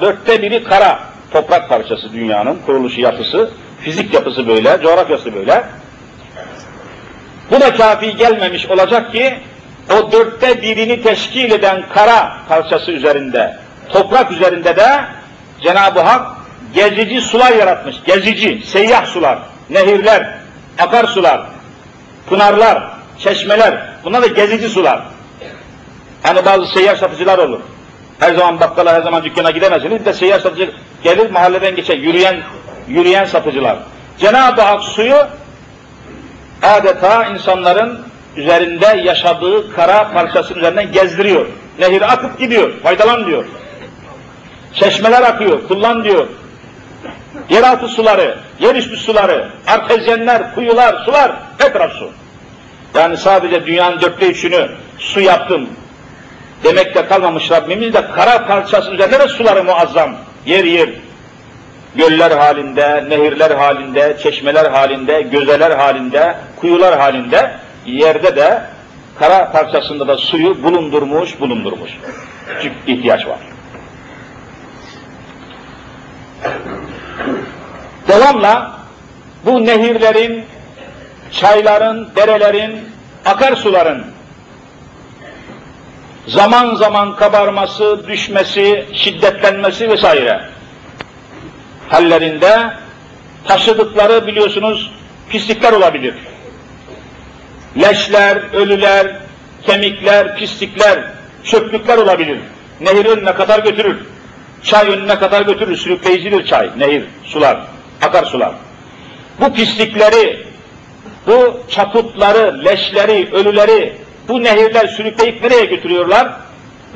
dörtte 0.00 0.42
biri 0.42 0.64
kara. 0.64 1.00
Toprak 1.30 1.68
parçası 1.68 2.12
dünyanın 2.12 2.58
kuruluşu 2.66 3.00
yapısı, 3.00 3.50
fizik 3.80 4.14
yapısı 4.14 4.48
böyle, 4.48 4.78
coğrafyası 4.82 5.34
böyle. 5.34 5.64
Bu 7.50 7.60
da 7.60 7.74
kafi 7.74 8.16
gelmemiş 8.16 8.66
olacak 8.66 9.12
ki 9.12 9.38
o 9.92 10.12
dörtte 10.12 10.62
birini 10.62 11.02
teşkil 11.02 11.50
eden 11.50 11.84
kara 11.94 12.36
parçası 12.48 12.92
üzerinde, 12.92 13.56
toprak 13.88 14.32
üzerinde 14.32 14.76
de 14.76 15.04
Cenab-ı 15.62 16.00
Hak 16.00 16.36
gezici 16.74 17.20
sular 17.20 17.52
yaratmış. 17.52 17.96
Gezici, 18.04 18.62
seyyah 18.66 19.06
sular, 19.06 19.38
nehirler, 19.70 20.34
akarsular, 20.78 21.40
pınarlar, 22.28 22.90
çeşmeler. 23.18 23.86
Bunlar 24.04 24.22
da 24.22 24.26
gezici 24.26 24.68
sular. 24.68 25.02
Hani 26.22 26.44
bazı 26.44 26.66
seyyar 26.66 26.96
satıcılar 26.96 27.38
olur. 27.38 27.60
Her 28.20 28.34
zaman 28.34 28.60
bakkala, 28.60 28.94
her 28.94 29.02
zaman 29.02 29.24
dükkana 29.24 29.50
gidemezsiniz. 29.50 30.00
Bir 30.00 30.04
de 30.04 30.12
seyyar 30.12 30.40
satıcı 30.40 30.70
gelir 31.02 31.30
mahalleden 31.30 31.76
geçer, 31.76 31.96
yürüyen, 31.96 32.42
yürüyen 32.88 33.24
satıcılar. 33.24 33.76
Cenab-ı 34.18 34.62
Hak 34.62 34.82
suyu 34.82 35.16
adeta 36.62 37.24
insanların 37.24 38.06
üzerinde 38.36 38.86
yaşadığı 39.04 39.74
kara 39.74 40.12
parçasının 40.12 40.58
üzerinden 40.58 40.92
gezdiriyor. 40.92 41.46
Nehir 41.78 42.12
akıp 42.12 42.38
gidiyor, 42.38 42.72
faydalan 42.82 43.26
diyor. 43.26 43.44
Çeşmeler 44.74 45.22
akıyor, 45.22 45.68
kullan 45.68 46.04
diyor. 46.04 46.26
Yeraltı 47.50 47.88
suları, 47.88 48.38
yerüstü 48.60 48.96
suları, 48.96 49.48
artezyenler, 49.66 50.54
kuyular, 50.54 51.04
sular, 51.04 51.32
etraf 51.60 51.92
su. 51.92 52.10
Yani 52.94 53.16
sadece 53.16 53.66
dünyanın 53.66 54.00
dörtte 54.00 54.26
üçünü 54.26 54.68
su 54.98 55.20
yaptım 55.20 55.68
demekle 56.64 57.06
kalmamış 57.06 57.50
Rabbimiz 57.50 57.94
de 57.94 58.10
kara 58.10 58.46
parçası 58.46 58.90
üzerinde 58.90 59.18
de 59.18 59.28
suları 59.28 59.64
muazzam, 59.64 60.16
yer 60.46 60.64
yer. 60.64 60.88
Göller 61.94 62.30
halinde, 62.30 63.04
nehirler 63.08 63.50
halinde, 63.50 64.16
çeşmeler 64.22 64.70
halinde, 64.70 65.22
gözeler 65.22 65.70
halinde, 65.70 66.34
kuyular 66.60 66.98
halinde, 66.98 67.52
yerde 67.86 68.36
de 68.36 68.62
kara 69.18 69.52
parçasında 69.52 70.08
da 70.08 70.16
suyu 70.16 70.62
bulundurmuş, 70.62 71.40
bulundurmuş. 71.40 71.90
Küçük 72.48 72.72
ihtiyaç 72.86 73.26
var. 73.26 73.38
Devamla 78.08 78.72
bu 79.44 79.66
nehirlerin, 79.66 80.44
çayların, 81.32 82.08
derelerin, 82.16 82.80
akarsuların 83.24 84.04
zaman 86.26 86.74
zaman 86.74 87.16
kabarması, 87.16 88.08
düşmesi, 88.08 88.86
şiddetlenmesi 88.92 89.88
vesaire 89.90 90.40
hallerinde 91.88 92.72
taşıdıkları 93.44 94.26
biliyorsunuz 94.26 94.90
pislikler 95.30 95.72
olabilir. 95.72 96.14
Leşler, 97.80 98.36
ölüler, 98.52 99.16
kemikler, 99.66 100.36
pislikler, 100.36 101.04
çöplükler 101.44 101.98
olabilir. 101.98 102.38
Nehir 102.80 103.04
önüne 103.04 103.34
kadar 103.34 103.58
götürür. 103.58 103.96
Çay 104.62 104.90
önüne 104.90 105.18
kadar 105.18 105.42
götürür. 105.42 105.76
Sürükleyicidir 105.76 106.46
çay, 106.46 106.70
nehir, 106.78 107.04
sular, 107.24 107.60
akarsular. 108.02 108.52
Bu 109.40 109.54
pislikleri, 109.54 110.46
bu 111.26 111.60
çaputları, 111.70 112.64
leşleri, 112.64 113.28
ölüleri 113.32 113.96
bu 114.28 114.42
nehirler 114.42 114.86
sürükleyip 114.86 115.42
nereye 115.42 115.64
götürüyorlar? 115.64 116.28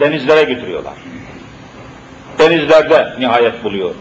Denizlere 0.00 0.42
götürüyorlar. 0.42 0.94
Denizlerde 2.38 3.14
nihayet 3.18 3.64
buluyor. 3.64 3.94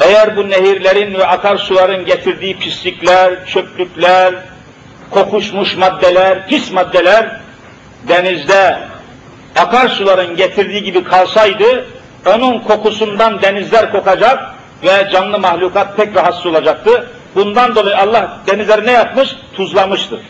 Eğer 0.00 0.36
bu 0.36 0.50
nehirlerin 0.50 1.14
ve 1.14 1.26
akarsuların 1.26 2.04
getirdiği 2.04 2.58
pislikler, 2.58 3.46
çöplükler, 3.46 4.34
kokuşmuş 5.12 5.76
maddeler, 5.76 6.48
pis 6.48 6.72
maddeler 6.72 7.40
denizde 8.08 8.78
akarsuların 9.56 10.36
getirdiği 10.36 10.82
gibi 10.82 11.04
kalsaydı 11.04 11.86
onun 12.26 12.58
kokusundan 12.58 13.42
denizler 13.42 13.92
kokacak 13.92 14.54
ve 14.82 15.08
canlı 15.12 15.38
mahlukat 15.38 15.96
pek 15.96 16.16
rahatsız 16.16 16.46
olacaktı. 16.46 17.10
Bundan 17.34 17.74
dolayı 17.74 17.98
Allah 17.98 18.38
denizleri 18.46 18.86
ne 18.86 18.92
yapmış? 18.92 19.36
Tuzlamıştır. 19.56 20.20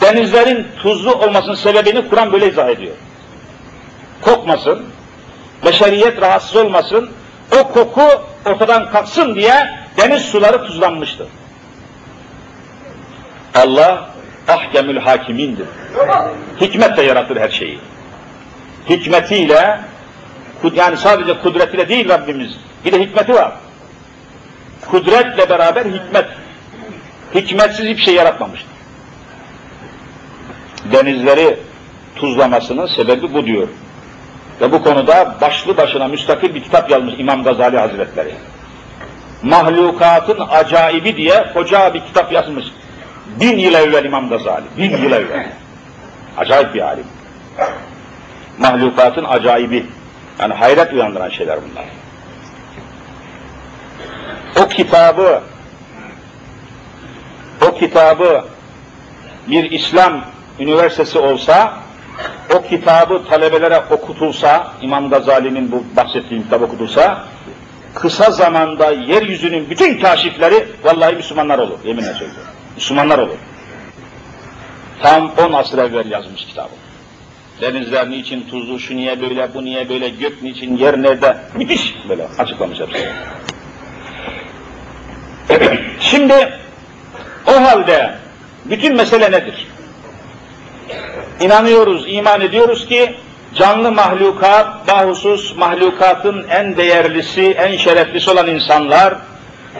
Denizlerin 0.00 0.66
tuzlu 0.82 1.14
olmasının 1.14 1.54
sebebini 1.54 2.08
Kur'an 2.08 2.32
böyle 2.32 2.48
izah 2.48 2.68
ediyor. 2.68 2.94
Kokmasın, 4.22 4.82
beşeriyet 5.64 6.22
rahatsız 6.22 6.56
olmasın, 6.56 7.10
o 7.60 7.68
koku 7.68 8.02
ortadan 8.46 8.90
kalksın 8.90 9.34
diye 9.34 9.70
deniz 9.96 10.22
suları 10.22 10.64
tuzlanmıştır. 10.64 11.26
Allah 13.54 14.10
ahkemül 14.48 14.96
hakimindir. 14.96 15.66
Hikmetle 16.60 17.02
yaratır 17.02 17.36
her 17.36 17.48
şeyi. 17.48 17.78
Hikmetiyle, 18.88 19.80
yani 20.74 20.96
sadece 20.96 21.38
kudretiyle 21.38 21.88
değil 21.88 22.08
Rabbimiz, 22.08 22.56
bir 22.84 22.92
de 22.92 23.00
hikmeti 23.00 23.34
var. 23.34 23.52
Kudretle 24.90 25.50
beraber 25.50 25.86
hikmet. 25.86 26.26
Hikmetsiz 27.34 27.86
hiçbir 27.86 28.02
şey 28.02 28.14
yaratmamıştır. 28.14 28.70
Denizleri 30.92 31.58
tuzlamasının 32.16 32.86
sebebi 32.86 33.34
bu 33.34 33.46
diyor. 33.46 33.68
Ve 34.60 34.72
bu 34.72 34.82
konuda 34.82 35.34
başlı 35.40 35.76
başına 35.76 36.08
müstakil 36.08 36.54
bir 36.54 36.62
kitap 36.62 36.90
yazmış 36.90 37.14
İmam 37.18 37.44
Gazali 37.44 37.78
Hazretleri. 37.78 38.34
Mahlukatın 39.42 40.38
acaibi 40.50 41.16
diye 41.16 41.52
koca 41.54 41.94
bir 41.94 42.00
kitap 42.00 42.32
yazmış. 42.32 42.64
Bin 43.40 43.58
yıl 43.58 43.74
evvel 43.74 44.04
İmam 44.04 44.28
Gazali, 44.28 44.64
bin 44.78 44.90
yıl 44.90 45.12
evvel. 45.12 45.52
Acayip 46.38 46.74
bir 46.74 46.80
alim. 46.80 47.04
Mahlukatın 48.58 49.24
acaibi. 49.24 49.86
Yani 50.40 50.54
hayret 50.54 50.92
uyandıran 50.92 51.28
şeyler 51.28 51.58
bunlar. 51.70 51.84
O 54.64 54.68
kitabı 54.68 55.42
o 57.68 57.74
kitabı 57.74 58.44
bir 59.48 59.70
İslam 59.70 60.24
üniversitesi 60.58 61.18
olsa 61.18 61.74
o 62.54 62.62
kitabı 62.62 63.24
talebelere 63.28 63.82
okutulsa, 63.90 64.72
İmam 64.82 65.10
Gazali'nin 65.10 65.72
bu 65.72 65.84
bahsettiğim 65.96 66.42
kitap 66.42 66.62
okutulsa, 66.62 67.24
kısa 67.94 68.30
zamanda 68.30 68.90
yeryüzünün 68.90 69.70
bütün 69.70 70.00
kaşifleri 70.00 70.68
vallahi 70.84 71.16
Müslümanlar 71.16 71.58
olur, 71.58 71.78
yeminle 71.84 72.12
söylüyorum. 72.12 72.59
Müslümanlar 72.80 73.18
olur. 73.18 73.36
Tam 75.02 75.30
on 75.38 75.52
asır 75.52 75.78
evvel 75.78 76.10
yazmış 76.10 76.46
kitabı. 76.46 76.68
Denizler 77.60 78.10
niçin 78.10 78.40
tuzlu, 78.50 78.78
şu 78.78 78.96
niye 78.96 79.20
böyle, 79.20 79.54
bu 79.54 79.64
niye 79.64 79.88
böyle, 79.88 80.08
gök 80.08 80.42
niçin, 80.42 80.76
yer 80.76 81.02
nerede, 81.02 81.36
müthiş 81.54 81.94
böyle 82.08 82.26
açıklamış 82.38 82.78
hepsi. 82.80 83.08
Şimdi 86.00 86.58
o 87.46 87.52
halde 87.52 88.14
bütün 88.64 88.96
mesele 88.96 89.32
nedir? 89.32 89.66
İnanıyoruz, 91.40 92.04
iman 92.08 92.40
ediyoruz 92.40 92.86
ki 92.86 93.14
canlı 93.54 93.92
mahlukat, 93.92 94.88
bahusus 94.88 95.56
mahlukatın 95.56 96.46
en 96.48 96.76
değerlisi, 96.76 97.42
en 97.42 97.76
şereflisi 97.76 98.30
olan 98.30 98.46
insanlar 98.46 99.14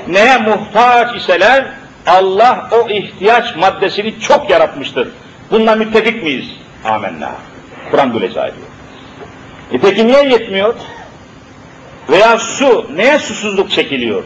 neye 0.09 0.39
muhtaç 0.39 1.17
iseler 1.17 1.80
Allah 2.07 2.69
o 2.73 2.91
ihtiyaç 2.91 3.57
maddesini 3.57 4.21
çok 4.21 4.51
yaratmıştır. 4.51 5.09
Bununla 5.51 5.75
müttefik 5.75 6.23
miyiz? 6.23 6.47
Amenna. 6.85 7.33
Kur'an 7.91 8.15
böyle 8.15 8.27
ediyor. 8.27 8.67
E 9.73 9.79
peki 9.79 10.07
niye 10.07 10.25
yetmiyor? 10.25 10.75
Veya 12.09 12.39
su, 12.39 12.91
neye 12.97 13.19
susuzluk 13.19 13.71
çekiliyor? 13.71 14.25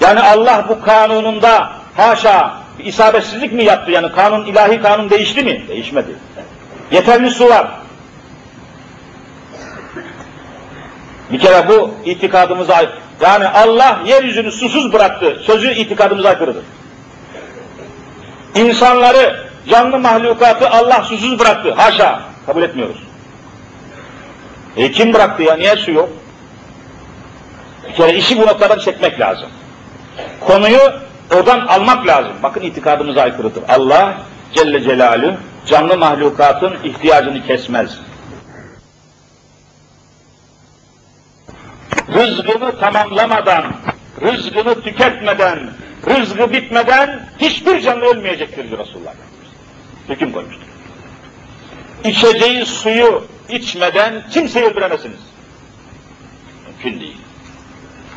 Yani 0.00 0.20
Allah 0.20 0.66
bu 0.68 0.80
kanununda 0.80 1.72
haşa 1.96 2.54
bir 2.78 2.84
isabetsizlik 2.84 3.52
mi 3.52 3.64
yaptı? 3.64 3.90
Yani 3.90 4.12
kanun, 4.12 4.46
ilahi 4.46 4.82
kanun 4.82 5.10
değişti 5.10 5.42
mi? 5.42 5.62
Değişmedi. 5.68 6.14
Yeterli 6.90 7.30
su 7.30 7.48
var. 7.48 7.68
Bir 11.32 11.38
kere 11.38 11.68
bu 11.68 11.90
itikadımıza 12.04 12.82
yani 13.20 13.48
Allah 13.48 14.00
yeryüzünü 14.06 14.52
susuz 14.52 14.92
bıraktı. 14.92 15.38
Sözü 15.42 15.72
itikadımıza 15.72 16.28
aykırıdır. 16.28 16.64
İnsanları, 18.54 19.48
canlı 19.68 19.98
mahlukatı 19.98 20.70
Allah 20.70 21.02
susuz 21.02 21.38
bıraktı. 21.38 21.72
Haşa. 21.72 22.20
Kabul 22.46 22.62
etmiyoruz. 22.62 22.96
E 24.76 24.92
kim 24.92 25.14
bıraktı 25.14 25.42
ya? 25.42 25.56
Niye 25.56 25.76
su 25.76 25.92
yok? 25.92 26.08
Bir 27.88 27.94
kere 27.94 28.14
işi 28.14 28.38
bu 28.38 28.46
noktadan 28.46 28.78
çekmek 28.78 29.20
lazım. 29.20 29.48
Konuyu 30.40 30.80
Oradan 31.34 31.66
almak 31.66 32.06
lazım. 32.06 32.32
Bakın 32.42 32.60
itikadımıza 32.60 33.22
aykırıdır. 33.22 33.62
Allah 33.68 34.14
Celle 34.54 34.82
Celaluhu 34.82 35.36
canlı 35.66 35.98
mahlukatın 35.98 36.76
ihtiyacını 36.84 37.46
kesmez. 37.46 37.98
Rızgını 42.14 42.80
tamamlamadan, 42.80 43.74
rızgını 44.20 44.82
tüketmeden, 44.82 45.70
rızgı 46.08 46.52
bitmeden 46.52 47.28
hiçbir 47.38 47.80
canlı 47.80 48.04
ölmeyecektir 48.04 48.68
diyor 48.70 48.78
Resulullah. 48.78 49.12
Hüküm 50.08 50.32
koymuştur. 50.32 50.66
İçeceği 52.04 52.66
suyu 52.66 53.24
içmeden 53.48 54.22
kimseyi 54.30 54.66
öldüremezsiniz. 54.66 55.18
Mümkün 56.66 57.00
değil. 57.00 57.16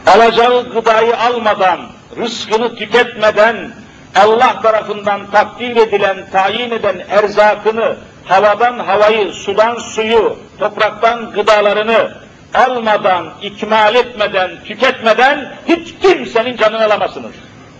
Alacağı 0.07 0.73
gıdayı 0.73 1.17
almadan, 1.17 1.79
rızkını 2.17 2.75
tüketmeden 2.75 3.71
Allah 4.15 4.61
tarafından 4.61 5.31
takdir 5.31 5.75
edilen, 5.75 6.29
tayin 6.31 6.71
eden 6.71 7.05
erzakını, 7.09 7.95
havadan 8.25 8.79
havayı, 8.79 9.33
sudan 9.33 9.75
suyu, 9.75 10.37
topraktan 10.59 11.31
gıdalarını 11.31 12.11
almadan, 12.53 13.33
ikmal 13.41 13.95
etmeden, 13.95 14.51
tüketmeden 14.65 15.55
hiç 15.67 15.93
kimsenin 16.01 16.57
canını 16.57 16.85
alamazsınız. 16.85 17.31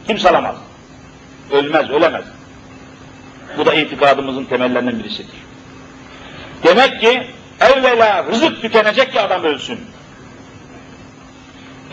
Kimse 0.07 0.29
alamaz. 0.29 0.55
ölmez, 1.51 1.89
ölemez. 1.89 2.25
Bu 3.57 3.65
da 3.65 3.73
itikadımızın 3.73 4.45
temellerinden 4.45 4.99
birisidir. 4.99 5.36
Demek 6.63 7.01
ki 7.01 7.27
evvela 7.60 8.25
rızık 8.25 8.62
tükenecek 8.62 9.12
ki 9.13 9.21
adam 9.21 9.43
ölsün. 9.43 9.79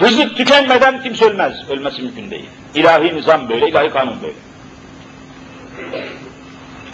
Rızık 0.01 0.37
tükenmeden 0.37 1.03
kimse 1.03 1.25
ölmez. 1.25 1.71
Ölmesi 1.71 2.03
mümkün 2.03 2.31
değil. 2.31 2.49
İlahi 2.75 3.17
nizam 3.17 3.49
böyle, 3.49 3.69
ilahi 3.69 3.91
kanun 3.91 4.23
böyle. 4.23 4.35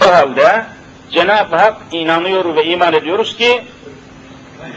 O 0.07 0.15
halde 0.15 0.65
Cenab-ı 1.11 1.57
Hak 1.57 1.77
inanıyor 1.93 2.57
ve 2.57 2.65
iman 2.65 2.93
ediyoruz 2.93 3.37
ki 3.37 3.63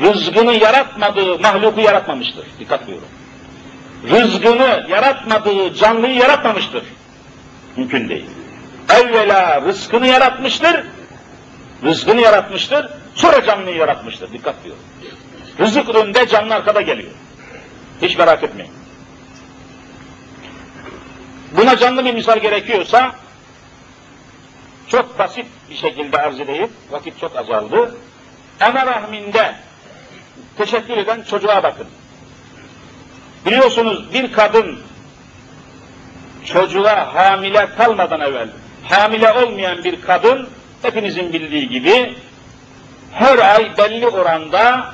rızgını 0.01 0.53
yaratmadığı 0.53 1.39
mahluku 1.39 1.81
yaratmamıştır. 1.81 2.45
Dikkat 2.59 2.87
buyurun. 2.87 3.07
Rızgını 4.09 4.85
yaratmadığı 4.89 5.73
canlıyı 5.73 6.15
yaratmamıştır. 6.15 6.83
Mümkün 7.75 8.09
değil. 8.09 8.25
Evvela 8.89 9.61
rızkını 9.61 10.07
yaratmıştır, 10.07 10.83
rızkını 11.83 12.21
yaratmıştır, 12.21 12.89
sonra 13.15 13.43
canlıyı 13.43 13.77
yaratmıştır. 13.77 14.33
Dikkat 14.33 14.55
buyurun. 14.63 14.81
Rızık 15.59 15.95
önde, 15.95 16.27
canlı 16.27 16.55
arkada 16.55 16.81
geliyor. 16.81 17.11
Hiç 18.01 18.17
merak 18.17 18.43
etmeyin. 18.43 18.73
Buna 21.51 21.77
canlı 21.77 22.05
bir 22.05 22.13
misal 22.13 22.39
gerekiyorsa 22.39 23.11
çok 24.87 25.19
basit 25.19 25.45
bir 25.69 25.75
şekilde 25.75 26.17
arz 26.17 26.39
edeyim. 26.39 26.69
Vakit 26.91 27.19
çok 27.19 27.35
azaldı. 27.35 27.95
Ana 28.61 28.85
rahminde 28.85 29.55
teşekkür 30.57 30.97
eden 30.97 31.21
çocuğa 31.21 31.63
bakın. 31.63 31.87
Biliyorsunuz 33.45 34.13
bir 34.13 34.31
kadın 34.31 34.79
çocuğa 36.45 37.15
hamile 37.15 37.69
kalmadan 37.77 38.21
evvel 38.21 38.49
hamile 38.83 39.33
olmayan 39.33 39.83
bir 39.83 40.01
kadın 40.01 40.49
hepinizin 40.81 41.33
bildiği 41.33 41.69
gibi 41.69 42.13
her 43.11 43.37
ay 43.37 43.77
belli 43.77 44.07
oranda 44.07 44.93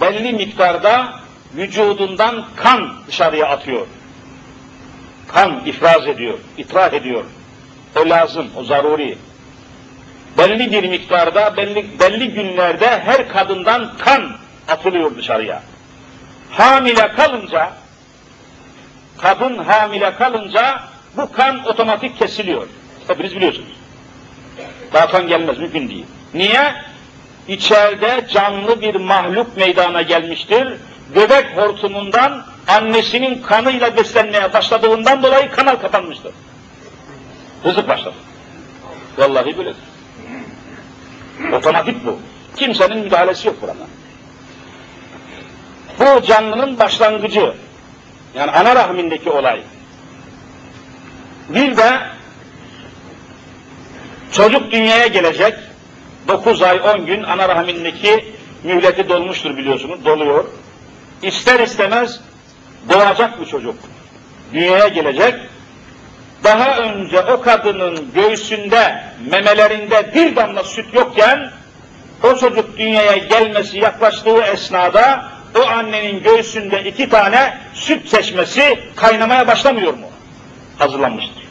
belli 0.00 0.32
miktarda 0.32 1.12
vücudundan 1.56 2.44
kan 2.56 2.94
dışarıya 3.06 3.46
atıyor. 3.46 3.86
Kan 5.28 5.66
ifraz 5.66 6.06
ediyor, 6.06 6.38
itraf 6.58 6.94
ediyor. 6.94 7.24
O 7.96 8.08
lazım, 8.08 8.46
o 8.56 8.64
zaruri. 8.64 9.18
Belli 10.38 10.72
bir 10.72 10.88
miktarda, 10.88 11.56
belli, 11.56 12.00
belli 12.00 12.28
günlerde 12.28 12.86
her 12.86 13.28
kadından 13.28 13.92
kan 13.98 14.32
atılıyor 14.68 15.16
dışarıya. 15.16 15.62
Hamile 16.50 17.12
kalınca, 17.12 17.72
kadın 19.18 19.58
hamile 19.58 20.14
kalınca 20.14 20.80
bu 21.16 21.32
kan 21.32 21.64
otomatik 21.66 22.18
kesiliyor. 22.18 22.68
Hepiniz 23.06 23.36
biliyorsunuz. 23.36 23.72
Daha 24.92 25.06
kan 25.06 25.26
gelmez, 25.26 25.58
mümkün 25.58 25.88
değil. 25.88 26.06
Niye? 26.34 26.74
İçeride 27.48 28.26
canlı 28.32 28.80
bir 28.80 28.94
mahluk 28.94 29.56
meydana 29.56 30.02
gelmiştir. 30.02 30.68
Göbek 31.14 31.56
hortumundan 31.56 32.44
annesinin 32.68 33.42
kanıyla 33.42 33.96
beslenmeye 33.96 34.52
başladığından 34.52 35.22
dolayı 35.22 35.50
kanal 35.50 35.76
kapanmıştır. 35.76 36.32
Rızık 37.64 37.88
başladı. 37.88 38.14
Vallahi 39.18 39.58
böyledir. 39.58 39.82
Otomatik 41.52 42.06
bu. 42.06 42.18
Kimsenin 42.56 42.98
müdahalesi 42.98 43.48
yok 43.48 43.62
burada. 43.62 43.74
Bu 46.00 46.22
canlının 46.22 46.78
başlangıcı. 46.78 47.54
Yani 48.34 48.50
ana 48.50 48.76
rahmindeki 48.76 49.30
olay. 49.30 49.62
Bir 51.48 51.76
de 51.76 52.00
çocuk 54.32 54.72
dünyaya 54.72 55.06
gelecek. 55.06 55.54
9 56.28 56.62
ay 56.62 56.80
10 56.80 57.06
gün 57.06 57.22
ana 57.22 57.48
rahmindeki 57.48 58.24
mühleti 58.62 59.08
dolmuştur 59.08 59.56
biliyorsunuz. 59.56 60.04
Doluyor. 60.04 60.44
İster 61.22 61.60
istemez 61.60 62.20
doğacak 62.88 63.40
bu 63.40 63.46
çocuk. 63.46 63.76
Dünyaya 64.52 64.88
gelecek 64.88 65.34
daha 66.44 66.78
önce 66.78 67.20
o 67.20 67.40
kadının 67.40 68.12
göğsünde, 68.14 69.04
memelerinde 69.30 70.14
bir 70.14 70.36
damla 70.36 70.64
süt 70.64 70.94
yokken, 70.94 71.50
o 72.22 72.36
çocuk 72.36 72.78
dünyaya 72.78 73.16
gelmesi 73.16 73.78
yaklaştığı 73.78 74.42
esnada, 74.42 75.24
o 75.58 75.66
annenin 75.66 76.22
göğsünde 76.22 76.84
iki 76.84 77.08
tane 77.08 77.58
süt 77.74 78.08
seçmesi 78.08 78.78
kaynamaya 78.96 79.46
başlamıyor 79.46 79.94
mu? 79.94 80.06
Hazırlanmıştır. 80.78 81.42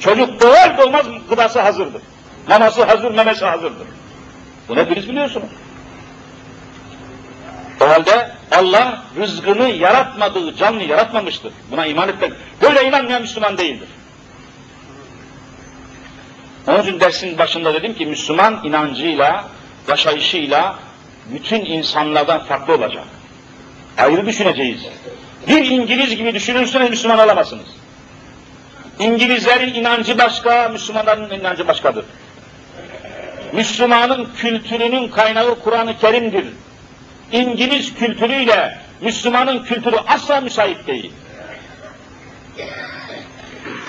Çocuk 0.00 0.42
doğar 0.42 0.78
doğmaz 0.78 1.06
gıdası 1.30 1.60
hazırdır. 1.60 2.02
Maması 2.48 2.84
hazır, 2.84 3.10
memesi 3.10 3.44
hazırdır. 3.44 3.86
Bunu 4.68 4.80
hepiniz 4.80 5.08
biliyorsunuz. 5.08 5.48
O 7.80 7.88
halde 7.88 8.30
Allah 8.52 9.02
rızkını 9.16 9.68
yaratmadığı 9.68 10.56
canlı 10.56 10.82
yaratmamıştır. 10.82 11.52
Buna 11.70 11.86
iman 11.86 12.08
etmek. 12.08 12.32
Böyle 12.62 12.88
inanmayan 12.88 13.22
Müslüman 13.22 13.58
değildir. 13.58 13.88
Onun 16.66 16.82
için 16.82 17.00
dersin 17.00 17.38
başında 17.38 17.74
dedim 17.74 17.94
ki 17.94 18.06
Müslüman 18.06 18.60
inancıyla, 18.64 19.44
yaşayışıyla 19.88 20.76
bütün 21.32 21.64
insanlardan 21.64 22.44
farklı 22.44 22.74
olacak. 22.74 23.04
Ayrı 23.98 24.26
düşüneceğiz. 24.26 24.80
Bir 25.48 25.64
İngiliz 25.64 26.16
gibi 26.16 26.34
düşünürseniz 26.34 26.90
Müslüman 26.90 27.18
olamazsınız. 27.18 27.66
İngilizlerin 28.98 29.74
inancı 29.74 30.18
başka, 30.18 30.68
Müslümanların 30.68 31.40
inancı 31.40 31.68
başkadır. 31.68 32.04
Müslümanın 33.52 34.28
kültürünün 34.36 35.08
kaynağı 35.08 35.60
Kur'an-ı 35.60 35.98
Kerim'dir. 35.98 36.46
İngiliz 37.32 37.94
kültürüyle 37.94 38.78
Müslümanın 39.00 39.62
kültürü 39.62 39.96
asla 40.06 40.40
müsait 40.40 40.86
değil. 40.86 41.12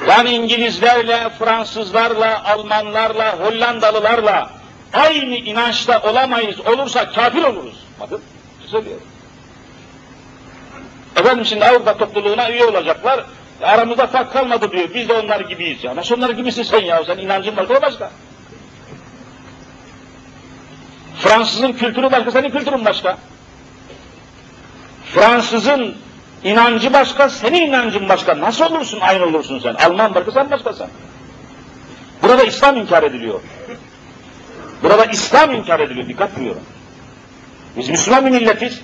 Yani 0.07 0.29
İngilizlerle, 0.29 1.29
Fransızlarla, 1.39 2.43
Almanlarla, 2.45 3.39
Hollandalılarla 3.39 4.60
aynı 4.93 5.35
inançta 5.35 6.01
olamayız. 6.01 6.59
Olursa 6.59 7.11
kafir 7.11 7.43
oluruz. 7.43 7.83
Bakın, 7.99 8.21
söylüyorum. 8.67 9.03
Efendim 11.15 11.45
şimdi 11.45 11.65
Avrupa 11.65 11.97
topluluğuna 11.97 12.51
üye 12.51 12.65
olacaklar. 12.65 13.25
Aramızda 13.61 14.07
fark 14.07 14.33
kalmadı 14.33 14.71
diyor. 14.71 14.89
Biz 14.93 15.09
de 15.09 15.13
onlar 15.13 15.39
gibiyiz 15.39 15.83
ya. 15.83 15.95
Nasıl 15.95 16.17
onlar 16.17 16.29
gibisin 16.29 16.63
sen 16.63 16.81
ya? 16.81 17.03
Sen 17.05 17.17
inancın 17.17 17.57
başka 17.57 17.81
başka. 17.81 18.11
Fransızın 21.19 21.73
kültürü 21.73 22.11
başka, 22.11 22.31
senin 22.31 22.49
kültürün 22.49 22.85
başka. 22.85 23.17
Fransızın 25.13 25.95
İnancı 26.43 26.93
başka, 26.93 27.29
senin 27.29 27.67
inancın 27.67 28.09
başka. 28.09 28.39
Nasıl 28.39 28.65
olursun 28.65 28.99
aynı 28.99 29.25
olursun 29.25 29.59
sen? 29.59 29.73
Alman 29.73 30.15
başka, 30.15 30.31
sen 30.31 30.51
başkasın. 30.51 30.87
Burada 32.23 32.43
İslam 32.43 32.77
inkar 32.77 33.03
ediliyor. 33.03 33.39
Burada 34.83 35.05
İslam 35.05 35.51
inkar 35.51 35.79
ediliyor. 35.79 36.07
Dikkat 36.07 36.39
buyurun. 36.39 36.61
Biz 37.77 37.89
Müslüman 37.89 38.25
bir 38.25 38.31
milletiz. 38.31 38.81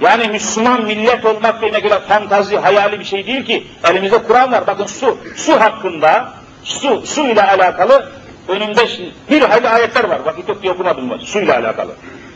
Yani 0.00 0.28
Müslüman 0.28 0.84
millet 0.84 1.24
olmak 1.24 1.62
demek 1.62 1.84
öyle 1.84 2.00
fantazi, 2.00 2.56
hayali 2.56 3.00
bir 3.00 3.04
şey 3.04 3.26
değil 3.26 3.44
ki. 3.44 3.66
Elimizde 3.84 4.22
Kur'an 4.22 4.52
var. 4.52 4.66
Bakın 4.66 4.86
su, 4.86 5.18
su 5.36 5.60
hakkında, 5.60 6.32
su, 6.64 7.06
su 7.06 7.26
ile 7.26 7.42
alakalı 7.42 8.10
önümde 8.48 8.88
bir 9.30 9.42
hayli 9.42 9.68
ayetler 9.68 10.04
var. 10.04 10.20
Vakit 10.24 10.48
yok 10.48 10.62
diye 10.62 10.72
okumadım 10.72 11.10
var. 11.10 11.18
Su 11.18 11.40
ile 11.40 11.56
alakalı. 11.56 11.92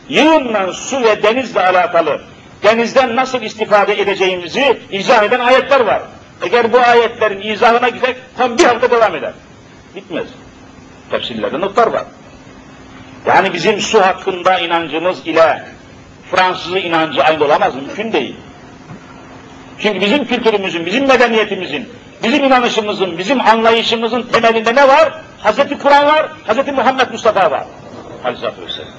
Yığınla 0.09 0.73
su 0.73 1.03
ve 1.03 1.23
denizle 1.23 1.67
alakalı 1.67 2.21
denizden 2.63 3.15
nasıl 3.15 3.41
istifade 3.41 4.01
edeceğimizi 4.01 4.79
izah 4.91 5.23
eden 5.23 5.39
ayetler 5.39 5.79
var. 5.79 6.01
Eğer 6.41 6.73
bu 6.73 6.79
ayetlerin 6.79 7.41
izahına 7.41 7.89
gitsek 7.89 8.17
tam 8.37 8.57
bir 8.57 8.63
hafta 8.63 8.91
devam 8.91 9.15
eder. 9.15 9.33
Bitmez. 9.95 10.27
Tefsirlerde 11.11 11.61
notlar 11.61 11.87
var. 11.87 12.03
Yani 13.25 13.53
bizim 13.53 13.81
su 13.81 14.01
hakkında 14.01 14.59
inancımız 14.59 15.27
ile 15.27 15.63
Fransızı 16.31 16.79
inancı 16.79 17.23
aynı 17.23 17.43
olamaz. 17.43 17.75
Mümkün 17.75 18.13
değil. 18.13 18.35
Çünkü 19.79 20.01
bizim 20.01 20.25
kültürümüzün, 20.25 20.85
bizim 20.85 21.07
medeniyetimizin, 21.07 21.89
bizim 22.23 22.43
inanışımızın, 22.43 23.17
bizim 23.17 23.41
anlayışımızın 23.41 24.21
temelinde 24.21 24.75
ne 24.75 24.87
var? 24.87 25.21
Hazreti 25.39 25.77
Kur'an 25.77 26.05
var, 26.05 26.29
Hazreti 26.47 26.71
Muhammed 26.71 27.11
Mustafa 27.11 27.51
var. 27.51 27.63
Aleyhisselatü 28.23 28.61
Vesselam. 28.61 28.91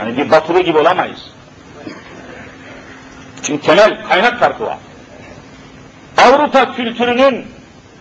Yani 0.00 0.16
bir 0.16 0.30
batılı 0.30 0.60
gibi 0.60 0.78
olamayız. 0.78 1.30
Çünkü 3.42 3.66
temel 3.66 4.04
kaynak 4.08 4.40
farkı 4.40 4.64
var. 4.66 4.76
Avrupa 6.18 6.74
kültürünün, 6.74 7.46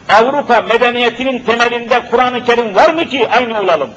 Avrupa 0.09 0.61
medeniyetinin 0.61 1.39
temelinde 1.39 2.05
Kur'an-ı 2.11 2.43
Kerim 2.43 2.75
var 2.75 2.89
mı 2.89 3.05
ki 3.05 3.29
aynı 3.29 3.59
olalım? 3.59 3.89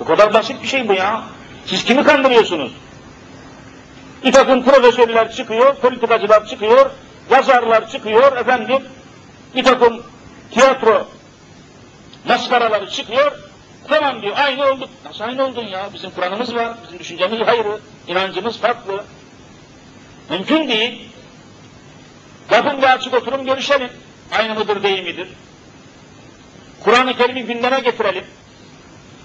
Bu 0.00 0.04
kadar 0.04 0.34
basit 0.34 0.62
bir 0.62 0.68
şey 0.68 0.88
bu 0.88 0.94
ya. 0.94 1.22
Siz 1.66 1.84
kimi 1.84 2.04
kandırıyorsunuz? 2.04 2.72
Bir 4.24 4.32
takım 4.32 4.64
profesörler 4.64 5.32
çıkıyor, 5.32 5.74
politikacılar 5.74 6.46
çıkıyor, 6.46 6.90
yazarlar 7.30 7.90
çıkıyor, 7.90 8.36
efendim, 8.36 8.82
Bir 9.54 9.64
takım 9.64 10.02
tiyatro 10.50 11.08
maskaraları 12.28 12.90
çıkıyor, 12.90 13.32
tamam 13.88 14.22
diyor, 14.22 14.36
aynı 14.36 14.64
olduk. 14.64 14.88
Nasıl 15.04 15.24
aynı 15.24 15.44
oldun 15.44 15.66
ya? 15.66 15.88
Bizim 15.94 16.10
Kur'an'ımız 16.10 16.54
var, 16.54 16.76
bizim 16.84 16.98
düşüncemiz 16.98 17.48
ayrı, 17.48 17.78
inancımız 18.08 18.58
farklı. 18.58 19.04
Mümkün 20.30 20.68
değil. 20.68 21.08
Yapın 22.50 22.82
ve 22.82 22.88
açık 22.88 23.14
oturum 23.14 23.44
görüşelim. 23.44 23.90
Aynı 24.32 24.54
mıdır 24.54 24.82
değil 24.82 25.02
midir? 25.02 25.28
Kur'an-ı 26.84 27.16
Kerim'i 27.16 27.42
gündeme 27.42 27.80
getirelim. 27.80 28.24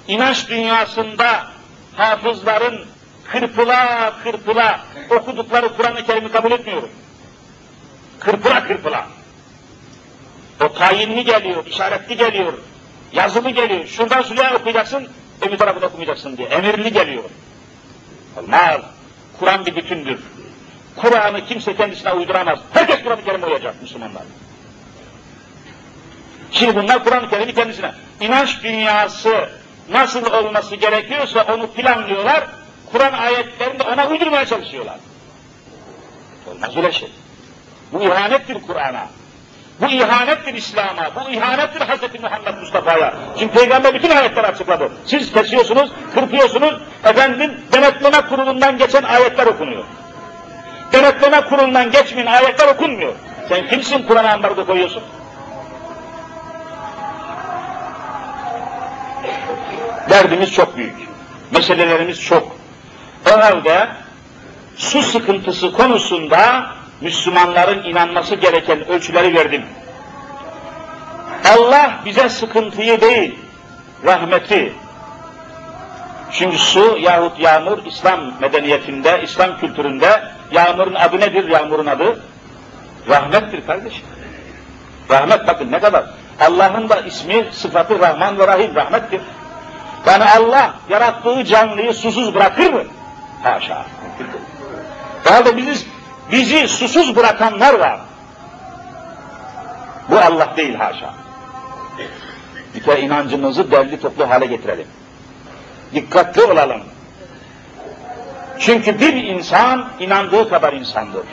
İnanç 0.08 0.49
dünyasında 0.49 1.47
hafızların 1.95 2.86
kırpıla 3.32 4.14
kırpıla 4.24 4.80
okudukları 5.10 5.78
Kur'an-ı 5.78 6.06
Kerim'i 6.06 6.32
kabul 6.32 6.51
etmiyorum. 6.51 6.89
Kırpıla 8.20 8.68
kırpıla. 8.68 9.08
O 10.62 10.74
tayinli 10.74 11.24
geliyor, 11.24 11.66
işaretli 11.66 12.18
geliyor, 12.18 12.54
yazılı 13.14 13.49
geliyor. 13.49 13.86
Şuradan 13.88 14.22
şuraya 14.22 14.56
okuyacaksın, 14.56 15.08
öbür 15.41 15.58
tarafını 15.58 15.86
okumayacaksın 15.86 16.38
diye. 16.38 16.47
Emirli 16.47 16.93
geliyor. 16.93 17.24
Olmaz. 18.38 18.82
Kur'an 19.39 19.66
bir 19.66 19.76
bütündür. 19.76 20.20
Kur'an'ı 20.95 21.45
kimse 21.45 21.76
kendisine 21.76 22.14
uyduramaz. 22.14 22.60
Herkes 22.74 23.04
Kur'an-ı 23.04 23.24
Kerim 23.26 23.43
uyacak 23.43 23.82
Müslümanlar. 23.82 24.24
Şimdi 26.51 26.76
bunlar 26.76 27.04
Kur'an-ı 27.04 27.30
Kerim'i 27.30 27.54
kendisine. 27.54 27.91
İnanç 28.22 28.64
dünyası 28.64 29.49
nasıl 29.90 30.26
olması 30.34 30.76
gerekiyorsa 30.76 31.46
onu 31.54 31.68
planlıyorlar. 31.68 32.44
Kur'an 32.92 33.14
ayetlerini 33.14 33.80
de 33.80 33.84
ona 33.84 34.08
uydurmaya 34.08 34.46
çalışıyorlar. 34.46 34.98
Olmaz 36.52 36.78
öyle 36.78 36.92
şey. 36.92 37.12
Bu 37.92 38.04
ihanettir 38.04 38.58
Kur'an'a. 38.68 39.08
Bu 39.82 39.86
ihanettir 39.86 40.54
İslam'a, 40.54 41.12
bu 41.16 41.30
ihanettir 41.30 41.82
Hz. 41.82 42.22
Muhammed 42.22 42.58
Mustafa'ya. 42.62 43.14
Şimdi 43.40 43.54
Peygamber 43.54 43.94
bütün 43.94 44.10
ayetleri 44.10 44.48
açıkladı. 44.48 44.92
Siz 45.06 45.34
kesiyorsunuz, 45.34 45.92
kırpıyorsunuz, 46.14 46.74
efendim 47.04 47.62
denetleme 47.74 48.22
kurulundan 48.22 48.78
geçen 48.78 49.04
ayetler 49.04 49.48
okunuyor. 49.48 49.84
Denetleme 50.94 51.42
kurulundan 51.42 51.92
geçmeyen 51.92 52.28
ayetler 52.28 52.68
okunmuyor. 52.68 53.14
Sen 53.50 53.68
kimsin 53.68 54.04
Kur'an'a 54.04 54.34
ambargo 54.34 54.66
koyuyorsun? 54.66 55.04
Derdimiz 60.14 60.53
çok 60.53 60.78
büyük. 60.78 60.95
Meselelerimiz 61.51 62.22
çok. 62.22 62.57
O 63.32 63.39
halde 63.39 63.88
su 64.76 65.01
sıkıntısı 65.01 65.72
konusunda 65.72 66.66
Müslümanların 67.01 67.84
inanması 67.84 68.36
gereken 68.36 68.88
ölçüleri 68.88 69.36
verdim. 69.36 69.64
Allah 71.55 71.99
bize 72.05 72.30
sıkıntıyı 72.30 73.01
değil, 73.01 73.39
rahmeti. 74.05 74.74
Çünkü 76.32 76.57
su 76.57 76.97
yahut 76.97 77.39
yağmur 77.39 77.86
İslam 77.86 78.20
medeniyetinde, 78.41 79.22
İslam 79.24 79.57
kültüründe 79.57 80.24
yağmurun 80.51 80.95
adı 80.95 81.20
nedir 81.20 81.47
yağmurun 81.49 81.86
adı? 81.86 82.20
Rahmettir 83.09 83.66
kardeşim. 83.68 84.05
Rahmet 85.11 85.47
bakın 85.47 85.72
ne 85.72 85.80
kadar. 85.80 86.05
Allah'ın 86.41 86.89
da 86.89 87.01
ismi, 87.01 87.45
sıfatı 87.51 87.99
Rahman 87.99 88.39
ve 88.39 88.47
Rahim, 88.47 88.76
rahmettir. 88.76 89.22
Yani 90.06 90.24
Allah 90.26 90.74
yarattığı 90.89 91.43
canlıyı 91.43 91.93
susuz 91.93 92.36
bırakır 92.36 92.74
mı? 92.74 92.84
Haşa. 93.43 93.86
Da 95.26 95.58
bizi, 95.58 95.86
bizi 96.32 96.68
susuz 96.68 97.16
bırakanlar 97.16 97.74
var. 97.74 97.99
Bu 100.10 100.18
Allah 100.18 100.58
değil 100.58 100.76
haşa. 100.76 101.14
Bir 102.76 102.84
kere 102.84 103.01
inancımızı 103.01 103.72
derli 103.72 104.01
toplu 104.01 104.30
hale 104.30 104.45
getirelim. 104.45 104.88
Dikkatli 105.93 106.43
olalım. 106.43 106.82
Çünkü 108.60 108.99
bir 108.99 109.14
insan 109.14 109.89
inandığı 109.99 110.49
kadar 110.49 110.74
insandır. 110.74 111.26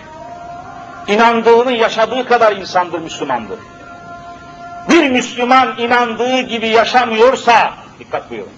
İnandığını 1.09 1.73
yaşadığı 1.73 2.29
kadar 2.29 2.57
insandır, 2.57 2.99
Müslümandır. 2.99 3.59
Bir 4.91 5.11
Müslüman 5.11 5.79
inandığı 5.79 6.41
gibi 6.41 6.69
yaşamıyorsa, 6.69 7.73
dikkat 7.99 8.31
buyurun, 8.31 8.53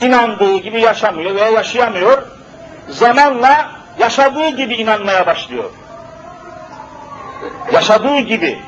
inandığı 0.00 0.58
gibi 0.58 0.80
yaşamıyor 0.80 1.34
veya 1.34 1.48
yaşayamıyor, 1.48 2.22
zamanla 2.88 3.70
yaşadığı 3.98 4.48
gibi 4.48 4.74
inanmaya 4.74 5.26
başlıyor. 5.26 5.70
Yaşadığı 7.72 8.18
gibi. 8.18 8.58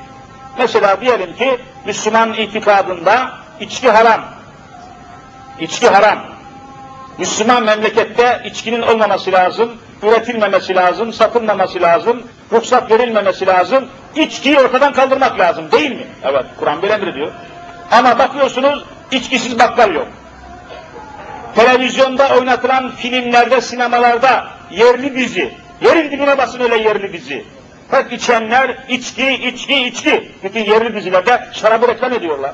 Mesela 0.58 1.00
diyelim 1.00 1.36
ki 1.36 1.58
Müslüman 1.86 2.32
itikadında 2.32 3.30
içki 3.60 3.90
haram. 3.90 4.20
İçki 5.60 5.88
haram. 5.88 6.18
Müslüman 7.18 7.64
memlekette 7.64 8.42
içkinin 8.44 8.82
olmaması 8.82 9.32
lazım, 9.32 9.72
üretilmemesi 10.02 10.74
lazım, 10.74 11.12
satılmaması 11.12 11.82
lazım, 11.82 12.22
ruhsat 12.52 12.90
verilmemesi 12.90 13.46
lazım, 13.46 13.88
içkiyi 14.16 14.58
ortadan 14.58 14.92
kaldırmak 14.92 15.38
lazım 15.38 15.72
değil 15.72 15.90
mi? 15.90 16.06
Evet, 16.22 16.44
Kur'an 16.58 16.82
böyle 16.82 16.94
emrediyor. 16.94 17.32
Ama 17.90 18.18
bakıyorsunuz 18.18 18.84
içkisiz 19.10 19.58
bakkal 19.58 19.94
yok. 19.94 20.08
Televizyonda 21.55 22.36
oynatılan 22.36 22.90
filmlerde, 22.90 23.61
sinemalarda 23.61 24.46
yerli 24.70 25.14
dizi, 25.14 25.55
yerin 25.80 26.11
dibine 26.11 26.38
basın 26.38 26.61
öyle 26.61 26.76
yerli 26.76 27.12
dizi. 27.12 27.44
Hep 27.90 28.12
içenler 28.12 28.76
içki, 28.88 29.32
içki, 29.32 29.74
içki. 29.74 30.32
Bütün 30.44 30.64
yerli 30.64 30.94
dizilerde 30.94 31.48
şarabı 31.53 31.88
reklam 31.88 32.12
ediyorlar. 32.12 32.53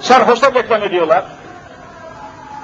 Sarhoşlar 0.00 0.54
reklam 0.54 0.82
ediyorlar. 0.82 1.24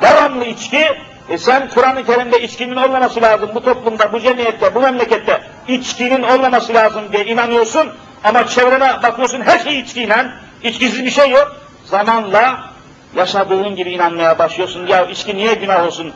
Devamlı 0.02 0.44
içki, 0.44 0.88
e 1.28 1.38
sen 1.38 1.68
Kur'an-ı 1.68 2.06
Kerim'de 2.06 2.42
içkinin 2.42 2.76
olmaması 2.76 3.22
lazım 3.22 3.50
bu 3.54 3.64
toplumda, 3.64 4.12
bu 4.12 4.20
cemiyette, 4.20 4.74
bu 4.74 4.80
memlekette 4.80 5.42
içkinin 5.68 6.22
olmaması 6.22 6.74
lazım 6.74 7.02
diye 7.12 7.24
inanıyorsun 7.24 7.92
ama 8.24 8.46
çevrene 8.46 9.02
bakıyorsun 9.02 9.40
her 9.40 9.58
şey 9.58 9.80
içkiyle, 9.80 10.26
içkisiz 10.62 11.04
bir 11.04 11.10
şey 11.10 11.30
yok. 11.30 11.56
Zamanla 11.84 12.71
yaşadığın 13.14 13.76
gibi 13.76 13.90
inanmaya 13.90 14.38
başlıyorsun. 14.38 14.86
Ya 14.86 15.06
içki 15.06 15.36
niye 15.36 15.54
günah 15.54 15.86
olsun? 15.86 16.12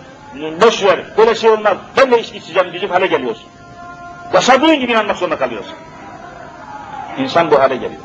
Boş 0.61 0.84
ver, 0.84 1.01
böyle 1.18 1.34
şey 1.34 1.51
olmaz. 1.51 1.76
Ben 1.97 2.11
de 2.11 2.20
içki 2.20 2.38
içeceğim 2.38 2.70
diyecek 2.70 2.90
hale 2.90 3.07
geliyorsun. 3.07 3.47
Yaşadığın 4.34 4.80
gibi 4.80 4.92
inanmak 4.92 5.16
zorunda 5.16 5.38
kalıyorsun. 5.38 5.74
İnsan 7.18 7.51
bu 7.51 7.59
hale 7.59 7.74
geliyor. 7.74 8.01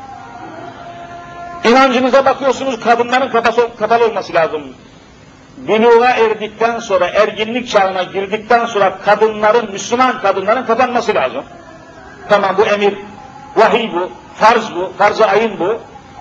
İnancınıza 1.64 2.24
bakıyorsunuz 2.24 2.80
kadınların 2.80 3.28
kafası, 3.28 3.68
kapalı 3.78 4.04
olması 4.04 4.34
lazım. 4.34 4.62
Buluğa 5.56 6.10
erdikten 6.10 6.78
sonra, 6.78 7.06
erginlik 7.06 7.68
çağına 7.68 8.02
girdikten 8.02 8.66
sonra 8.66 8.98
kadınların, 9.04 9.72
Müslüman 9.72 10.20
kadınların 10.20 10.66
kapanması 10.66 11.14
lazım. 11.14 11.44
Tamam 12.28 12.56
bu 12.58 12.64
emir, 12.66 12.94
vahiy 13.56 13.92
bu, 13.92 14.10
farz 14.36 14.74
bu, 14.74 14.92
farz-ı 14.98 15.26
ayın 15.26 15.60
bu. 15.60 15.78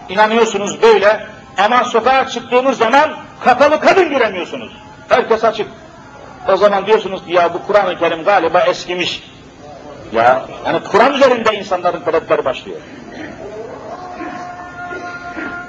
İnanıyorsunuz 0.09 0.81
böyle 0.81 1.27
ama 1.57 1.83
sokağa 1.83 2.27
çıktığınız 2.27 2.77
zaman 2.77 3.09
kapalı 3.43 3.79
kadın 3.79 4.09
göremiyorsunuz. 4.09 4.71
Herkes 5.09 5.43
açık. 5.43 5.67
O 6.47 6.57
zaman 6.57 6.85
diyorsunuz 6.85 7.25
ki 7.25 7.33
ya 7.33 7.53
bu 7.53 7.67
Kur'an-ı 7.67 7.99
Kerim 7.99 8.23
galiba 8.23 8.59
eskimiş. 8.59 9.23
Ya 10.13 10.45
yani 10.65 10.79
Kur'an 10.91 11.13
üzerinde 11.13 11.57
insanların 11.57 12.01
talepleri 12.01 12.45
başlıyor. 12.45 12.77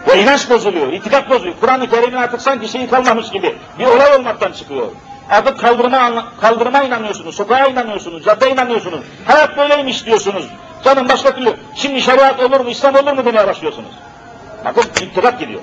Ve 0.08 0.22
inanç 0.22 0.50
bozuluyor, 0.50 0.92
itikat 0.92 1.30
bozuluyor. 1.30 1.54
Kur'an-ı 1.60 1.90
Kerim'in 1.90 2.16
artık 2.16 2.42
sanki 2.42 2.68
şeyi 2.68 2.88
kalmamış 2.88 3.30
gibi 3.30 3.56
bir 3.78 3.86
olay 3.86 4.16
olmaktan 4.16 4.52
çıkıyor. 4.52 4.86
Artık 5.30 5.60
kaldırıma, 5.60 6.24
kaldırıma 6.40 6.82
inanıyorsunuz, 6.82 7.36
sokağa 7.36 7.66
inanıyorsunuz, 7.66 8.24
caddeye 8.24 8.52
inanıyorsunuz. 8.52 9.00
Hayat 9.26 9.56
böyleymiş 9.56 10.06
diyorsunuz. 10.06 10.48
Canım 10.84 11.08
başka 11.08 11.34
türlü, 11.34 11.56
şimdi 11.74 12.02
şeriat 12.02 12.40
olur 12.40 12.60
mu, 12.60 12.70
İslam 12.70 12.94
olur 12.94 13.12
mu 13.12 13.24
demeye 13.24 13.46
başlıyorsunuz. 13.46 13.90
Bakın 14.64 14.82
itikat 14.82 15.40
gidiyor. 15.40 15.60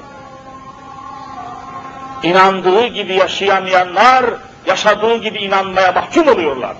İnandığı 2.23 2.87
gibi 2.87 3.13
yaşayamayanlar, 3.13 4.25
yaşadığı 4.67 5.15
gibi 5.15 5.37
inanmaya 5.37 5.91
mahkum 5.91 6.27
oluyorlar. 6.27 6.75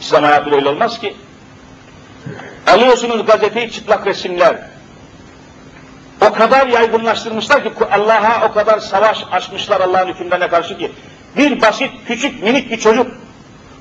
İslam 0.00 0.24
hayatı 0.24 0.54
öyle 0.54 0.68
olmaz 0.68 0.98
ki. 0.98 1.16
Alıyorsunuz 2.66 3.26
gazeteyi 3.26 3.70
çıplak 3.70 4.06
resimler. 4.06 4.56
O 6.20 6.32
kadar 6.32 6.66
yaygınlaştırmışlar 6.66 7.62
ki 7.62 7.72
Allah'a 7.92 8.48
o 8.48 8.52
kadar 8.52 8.78
savaş 8.78 9.24
açmışlar 9.32 9.80
Allah'ın 9.80 10.08
hükümlerine 10.08 10.48
karşı 10.48 10.78
ki 10.78 10.92
bir 11.36 11.60
basit 11.60 11.90
küçük 12.06 12.42
minik 12.42 12.70
bir 12.70 12.80
çocuk 12.80 13.06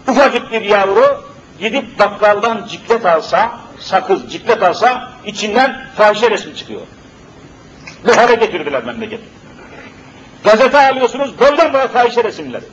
ufacık 0.08 0.52
bir 0.52 0.62
yavru 0.62 1.24
gidip 1.60 2.00
bakkaldan 2.00 2.68
ciklet 2.68 3.06
alsa 3.06 3.52
sakız 3.80 4.32
ciklet 4.32 4.64
alsa 4.64 5.10
içinden 5.26 5.88
fahişe 5.98 6.32
resmi 6.32 6.56
çıkıyor. 6.56 6.82
Bu 8.08 8.18
hale 8.18 8.36
getirdiler 8.36 8.84
memleketi. 8.84 9.24
Gazete 10.44 10.90
alıyorsunuz 10.90 11.40
boydan 11.40 11.74
boya 11.74 11.88
fahişe 11.88 12.24
resimleri. 12.24 12.64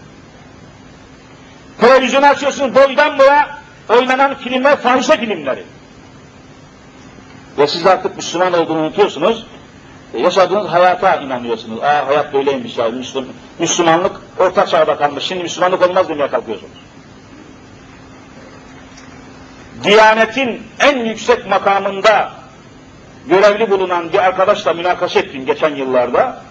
Televizyonu 1.80 2.26
açıyorsunuz 2.26 2.74
boydan 2.74 3.18
boya 3.18 3.58
oynanan 3.88 4.34
filmler 4.34 4.76
fahişe 4.76 5.16
filmleri. 5.16 5.64
Ve 7.58 7.66
siz 7.66 7.86
artık 7.86 8.16
Müslüman 8.16 8.52
olduğunu 8.52 8.78
unutuyorsunuz. 8.78 9.46
E, 10.14 10.18
yaşadığınız 10.18 10.68
hayata 10.68 11.16
inanıyorsunuz. 11.16 11.82
Aa 11.82 12.06
hayat 12.06 12.34
böyleymiş 12.34 12.78
ya. 12.78 12.88
Müslüm, 12.88 13.28
Müslümanlık 13.58 14.20
orta 14.38 14.66
çağda 14.66 14.96
kalmış. 14.96 15.24
Şimdi 15.24 15.42
Müslümanlık 15.42 15.82
olmaz 15.82 16.08
demeye 16.08 16.28
kalkıyorsunuz. 16.28 16.72
Diyanetin 19.84 20.62
en 20.80 20.98
yüksek 20.98 21.46
makamında 21.46 22.30
görevli 23.26 23.70
bulunan 23.70 24.12
bir 24.12 24.18
arkadaşla 24.18 24.72
münakaşa 24.72 25.20
ettim 25.20 25.46
geçen 25.46 25.74
yıllarda 25.74 26.42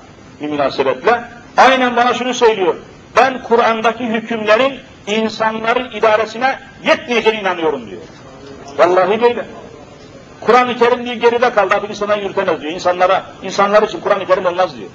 bir 0.42 0.48
münasebetle. 0.48 1.24
Aynen 1.58 1.96
bana 1.96 2.14
şunu 2.14 2.34
söylüyor. 2.34 2.76
Ben 3.16 3.44
Kur'an'daki 3.44 4.08
hükümlerin 4.08 4.80
insanların 5.08 5.92
idaresine 5.92 6.60
yetmeyeceğine 6.86 7.42
inanıyorum 7.42 7.90
diyor. 7.90 8.02
Vallahi 8.78 9.22
böyle. 9.22 9.46
Kur'an-ı 10.42 10.78
Kerim 10.78 11.06
diye 11.06 11.16
geride 11.16 11.54
kaldı, 11.54 11.76
artık 11.76 11.90
insana 11.90 12.16
yürütemez 12.16 12.62
diyor. 12.62 12.74
İnsanlara, 12.74 13.24
insanlar 13.44 13.84
için 13.84 14.00
Kur'an-ı 14.00 14.26
Kerim 14.26 14.46
olmaz 14.46 14.78
diyor. 14.78 14.90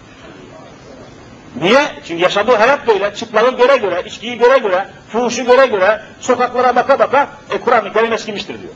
Niye? 1.64 1.80
Çünkü 2.08 2.22
yaşadığı 2.22 2.54
hayat 2.54 2.86
böyle, 2.86 3.14
çıplağı 3.14 3.56
göre 3.56 3.76
göre, 3.76 4.02
içkiyi 4.06 4.38
göre 4.38 4.58
göre, 4.58 4.88
fuhuşu 5.12 5.44
göre 5.44 5.66
göre, 5.66 6.02
sokaklara 6.20 6.76
baka 6.76 6.98
baka, 6.98 7.28
e 7.50 7.60
Kur'an-ı 7.60 7.92
Kerim 7.92 8.12
eskimiştir 8.12 8.62
diyor. 8.62 8.72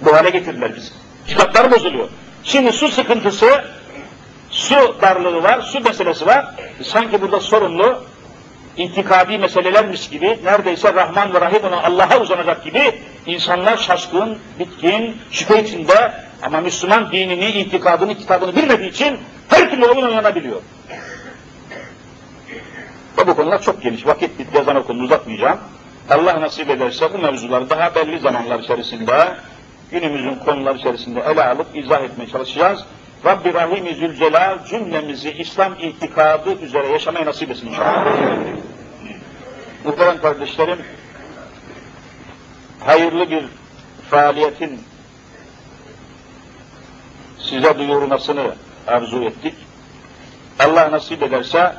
Bu 0.00 0.12
hale 0.12 0.30
getirdiler 0.30 0.76
bizi. 0.76 0.90
Kitaplar 1.26 1.70
bozuluyor. 1.70 2.08
Şimdi 2.44 2.72
su 2.72 2.88
sıkıntısı, 2.88 3.64
su 4.50 4.96
darlığı 5.02 5.42
var, 5.42 5.60
su 5.60 5.80
meselesi 5.80 6.26
var. 6.26 6.46
Sanki 6.82 7.22
burada 7.22 7.40
sorumlu 7.40 8.04
itikadi 8.76 9.38
meselelermiş 9.38 10.08
gibi, 10.08 10.38
neredeyse 10.44 10.94
Rahman 10.94 11.34
ve 11.34 11.40
Rahim 11.40 11.64
olan 11.64 11.82
Allah'a 11.82 12.20
uzanacak 12.20 12.64
gibi 12.64 13.02
insanlar 13.26 13.76
şaşkın, 13.76 14.38
bitkin, 14.58 15.16
şüphe 15.30 15.62
içinde 15.62 16.12
ama 16.42 16.60
Müslüman 16.60 17.12
dinini, 17.12 17.50
itikadını, 17.50 18.18
kitabını 18.18 18.56
bilmediği 18.56 18.90
için 18.90 19.18
her 19.48 19.70
türlü 19.70 19.86
oyun 19.86 20.06
oynanabiliyor. 20.06 20.62
Bu 23.26 23.36
konular 23.36 23.62
çok 23.62 23.82
geniş. 23.82 24.06
Vakit 24.06 24.38
bitti, 24.38 24.56
yazan 24.56 24.76
okulunu 24.76 25.02
uzatmayacağım. 25.02 25.58
Allah 26.10 26.40
nasip 26.40 26.70
ederse 26.70 27.12
bu 27.14 27.18
mevzuları 27.18 27.70
daha 27.70 27.94
belli 27.94 28.18
zamanlar 28.18 28.58
içerisinde, 28.58 29.34
günümüzün 29.90 30.34
konuları 30.34 30.78
içerisinde 30.78 31.20
ele 31.20 31.44
alıp 31.44 31.66
izah 31.76 32.02
etmeye 32.02 32.26
çalışacağız. 32.26 32.84
Rabbi 33.24 33.54
Rahim-i 33.54 33.94
Zülcelal 33.94 34.64
cümlemizi 34.64 35.30
İslam 35.30 35.74
itikadı 35.80 36.60
üzere 36.62 36.88
yaşamaya 36.88 37.26
nasip 37.26 37.50
etsin 37.50 37.66
inşallah. 37.66 38.06
Muhterem 39.84 40.20
kardeşlerim, 40.20 40.78
hayırlı 42.80 43.30
bir 43.30 43.44
faaliyetin 44.10 44.80
size 47.38 47.78
duyurulmasını 47.78 48.54
arzu 48.86 49.24
ettik. 49.24 49.54
Allah 50.58 50.90
nasip 50.90 51.22
ederse 51.22 51.74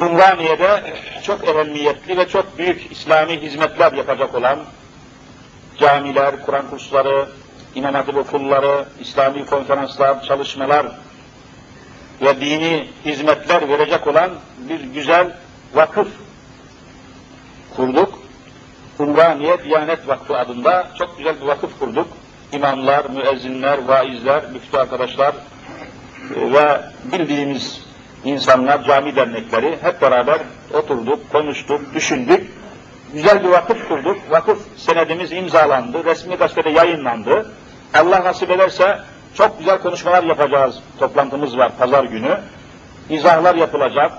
Umraniye'de 0.00 0.94
çok 1.22 1.48
ehemmiyetli 1.48 2.16
ve 2.18 2.28
çok 2.28 2.58
büyük 2.58 2.92
İslami 2.92 3.42
hizmetler 3.42 3.92
yapacak 3.92 4.34
olan 4.34 4.58
camiler, 5.78 6.42
Kur'an 6.46 6.70
kursları, 6.70 7.28
İmam 7.74 7.94
Hatip 7.94 8.16
okulları, 8.16 8.84
İslami 9.00 9.46
konferanslar, 9.46 10.22
çalışmalar 10.22 10.86
ve 12.22 12.40
dini 12.40 12.88
hizmetler 13.04 13.68
verecek 13.68 14.06
olan 14.06 14.30
bir 14.58 14.80
güzel 14.80 15.36
vakıf 15.74 16.08
kurduk. 17.76 18.23
Umraniye 19.14 19.64
Diyanet 19.64 20.08
Vakfı 20.08 20.38
adında 20.38 20.88
çok 20.98 21.18
güzel 21.18 21.40
bir 21.40 21.46
vakıf 21.46 21.78
kurduk. 21.78 22.08
İmamlar, 22.52 23.04
müezzinler, 23.10 23.78
vaizler, 23.84 24.42
müftü 24.52 24.76
arkadaşlar 24.76 25.34
e, 26.36 26.52
ve 26.52 26.80
bildiğimiz 27.12 27.80
insanlar, 28.24 28.84
cami 28.84 29.16
dernekleri 29.16 29.78
hep 29.82 30.02
beraber 30.02 30.38
oturduk, 30.72 31.32
konuştuk, 31.32 31.94
düşündük. 31.94 32.52
Güzel 33.12 33.44
bir 33.44 33.48
vakıf 33.48 33.88
kurduk. 33.88 34.16
Vakıf 34.30 34.58
senedimiz 34.76 35.32
imzalandı, 35.32 36.04
resmi 36.04 36.36
gazetede 36.36 36.70
yayınlandı. 36.70 37.52
Allah 37.94 38.24
nasip 38.24 38.50
ederse 38.50 38.98
çok 39.34 39.58
güzel 39.58 39.78
konuşmalar 39.78 40.22
yapacağız. 40.22 40.78
Toplantımız 40.98 41.58
var 41.58 41.72
pazar 41.78 42.04
günü. 42.04 42.40
İzahlar 43.10 43.54
yapılacak, 43.54 44.12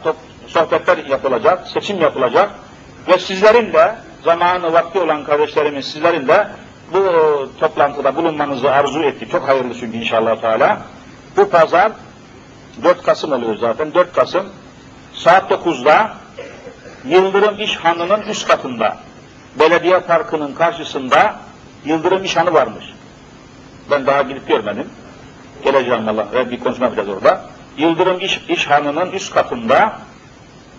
sohbetler 0.48 0.98
yapılacak, 0.98 1.68
seçim 1.68 2.02
yapılacak. 2.02 2.50
Ve 3.08 3.20
sizlerin 3.20 3.74
de 3.74 3.96
zamanı 4.26 4.74
vakti 4.74 5.00
olan 5.00 5.24
kardeşlerimiz 5.24 5.86
sizlerin 5.86 6.28
de 6.28 6.48
bu 6.94 7.00
toplantıda 7.60 8.16
bulunmanızı 8.16 8.72
arzu 8.72 9.04
ettik. 9.04 9.32
Çok 9.32 9.48
hayırlı 9.48 9.74
çünkü 9.80 9.98
inşallah 9.98 10.42
Teala. 10.42 10.82
Bu 11.38 11.50
pazar 11.50 11.92
4 12.84 13.04
Kasım 13.04 13.32
oluyor 13.32 13.56
zaten. 13.56 13.94
4 13.94 14.14
Kasım 14.14 14.46
saat 15.14 15.52
9'da 15.52 16.14
Yıldırım 17.06 17.60
İşhanı'nın 17.60 18.22
üst 18.22 18.48
katında 18.48 18.98
belediye 19.60 20.00
parkının 20.00 20.54
karşısında 20.54 21.36
Yıldırım 21.86 22.24
İşhanı 22.24 22.54
varmış. 22.54 22.86
Ben 23.92 24.06
daha 24.06 24.22
gidip 24.22 24.48
görmedim. 24.48 24.90
Geleceğim 25.64 26.10
Allah 26.10 26.28
ve 26.34 26.52
bir 26.52 26.60
konuşma 26.60 26.86
yapacağız 26.86 27.10
orada. 27.10 27.46
Yıldırım 27.78 28.20
İş, 28.20 28.42
İşhanı'nın 28.50 29.12
üst 29.12 29.34
katında 29.34 30.00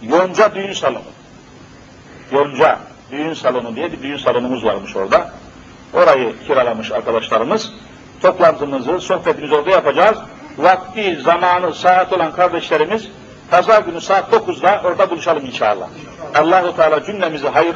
Yonca 0.03 0.55
Düğün 0.55 0.73
Salonu. 0.73 1.03
Yonca 2.33 2.79
Düğün 3.11 3.35
Salonu 3.35 3.77
diye 3.77 3.93
bir 3.93 4.03
düğün 4.03 4.17
salonumuz 4.17 4.65
varmış 4.65 4.97
orada. 4.97 5.31
Orayı 5.95 6.35
kiralamış 6.47 6.93
arkadaşlarımız. 6.93 7.73
Toplantımızı, 8.23 9.01
sohbetimizi 9.01 9.55
orada 9.55 9.71
yapacağız. 9.71 10.19
Vakti, 10.59 11.19
zamanı, 11.25 11.75
saat 11.75 12.13
olan 12.13 12.33
kardeşlerimiz 12.33 13.09
Pazar 13.51 13.83
günü 13.83 14.01
saat 14.01 14.33
9'da 14.33 14.83
orada 14.85 15.11
buluşalım 15.11 15.47
inşallah. 15.47 15.89
Allahu 16.35 16.77
Teala 16.77 17.05
cümlemizi 17.05 17.49
hayırlı 17.49 17.75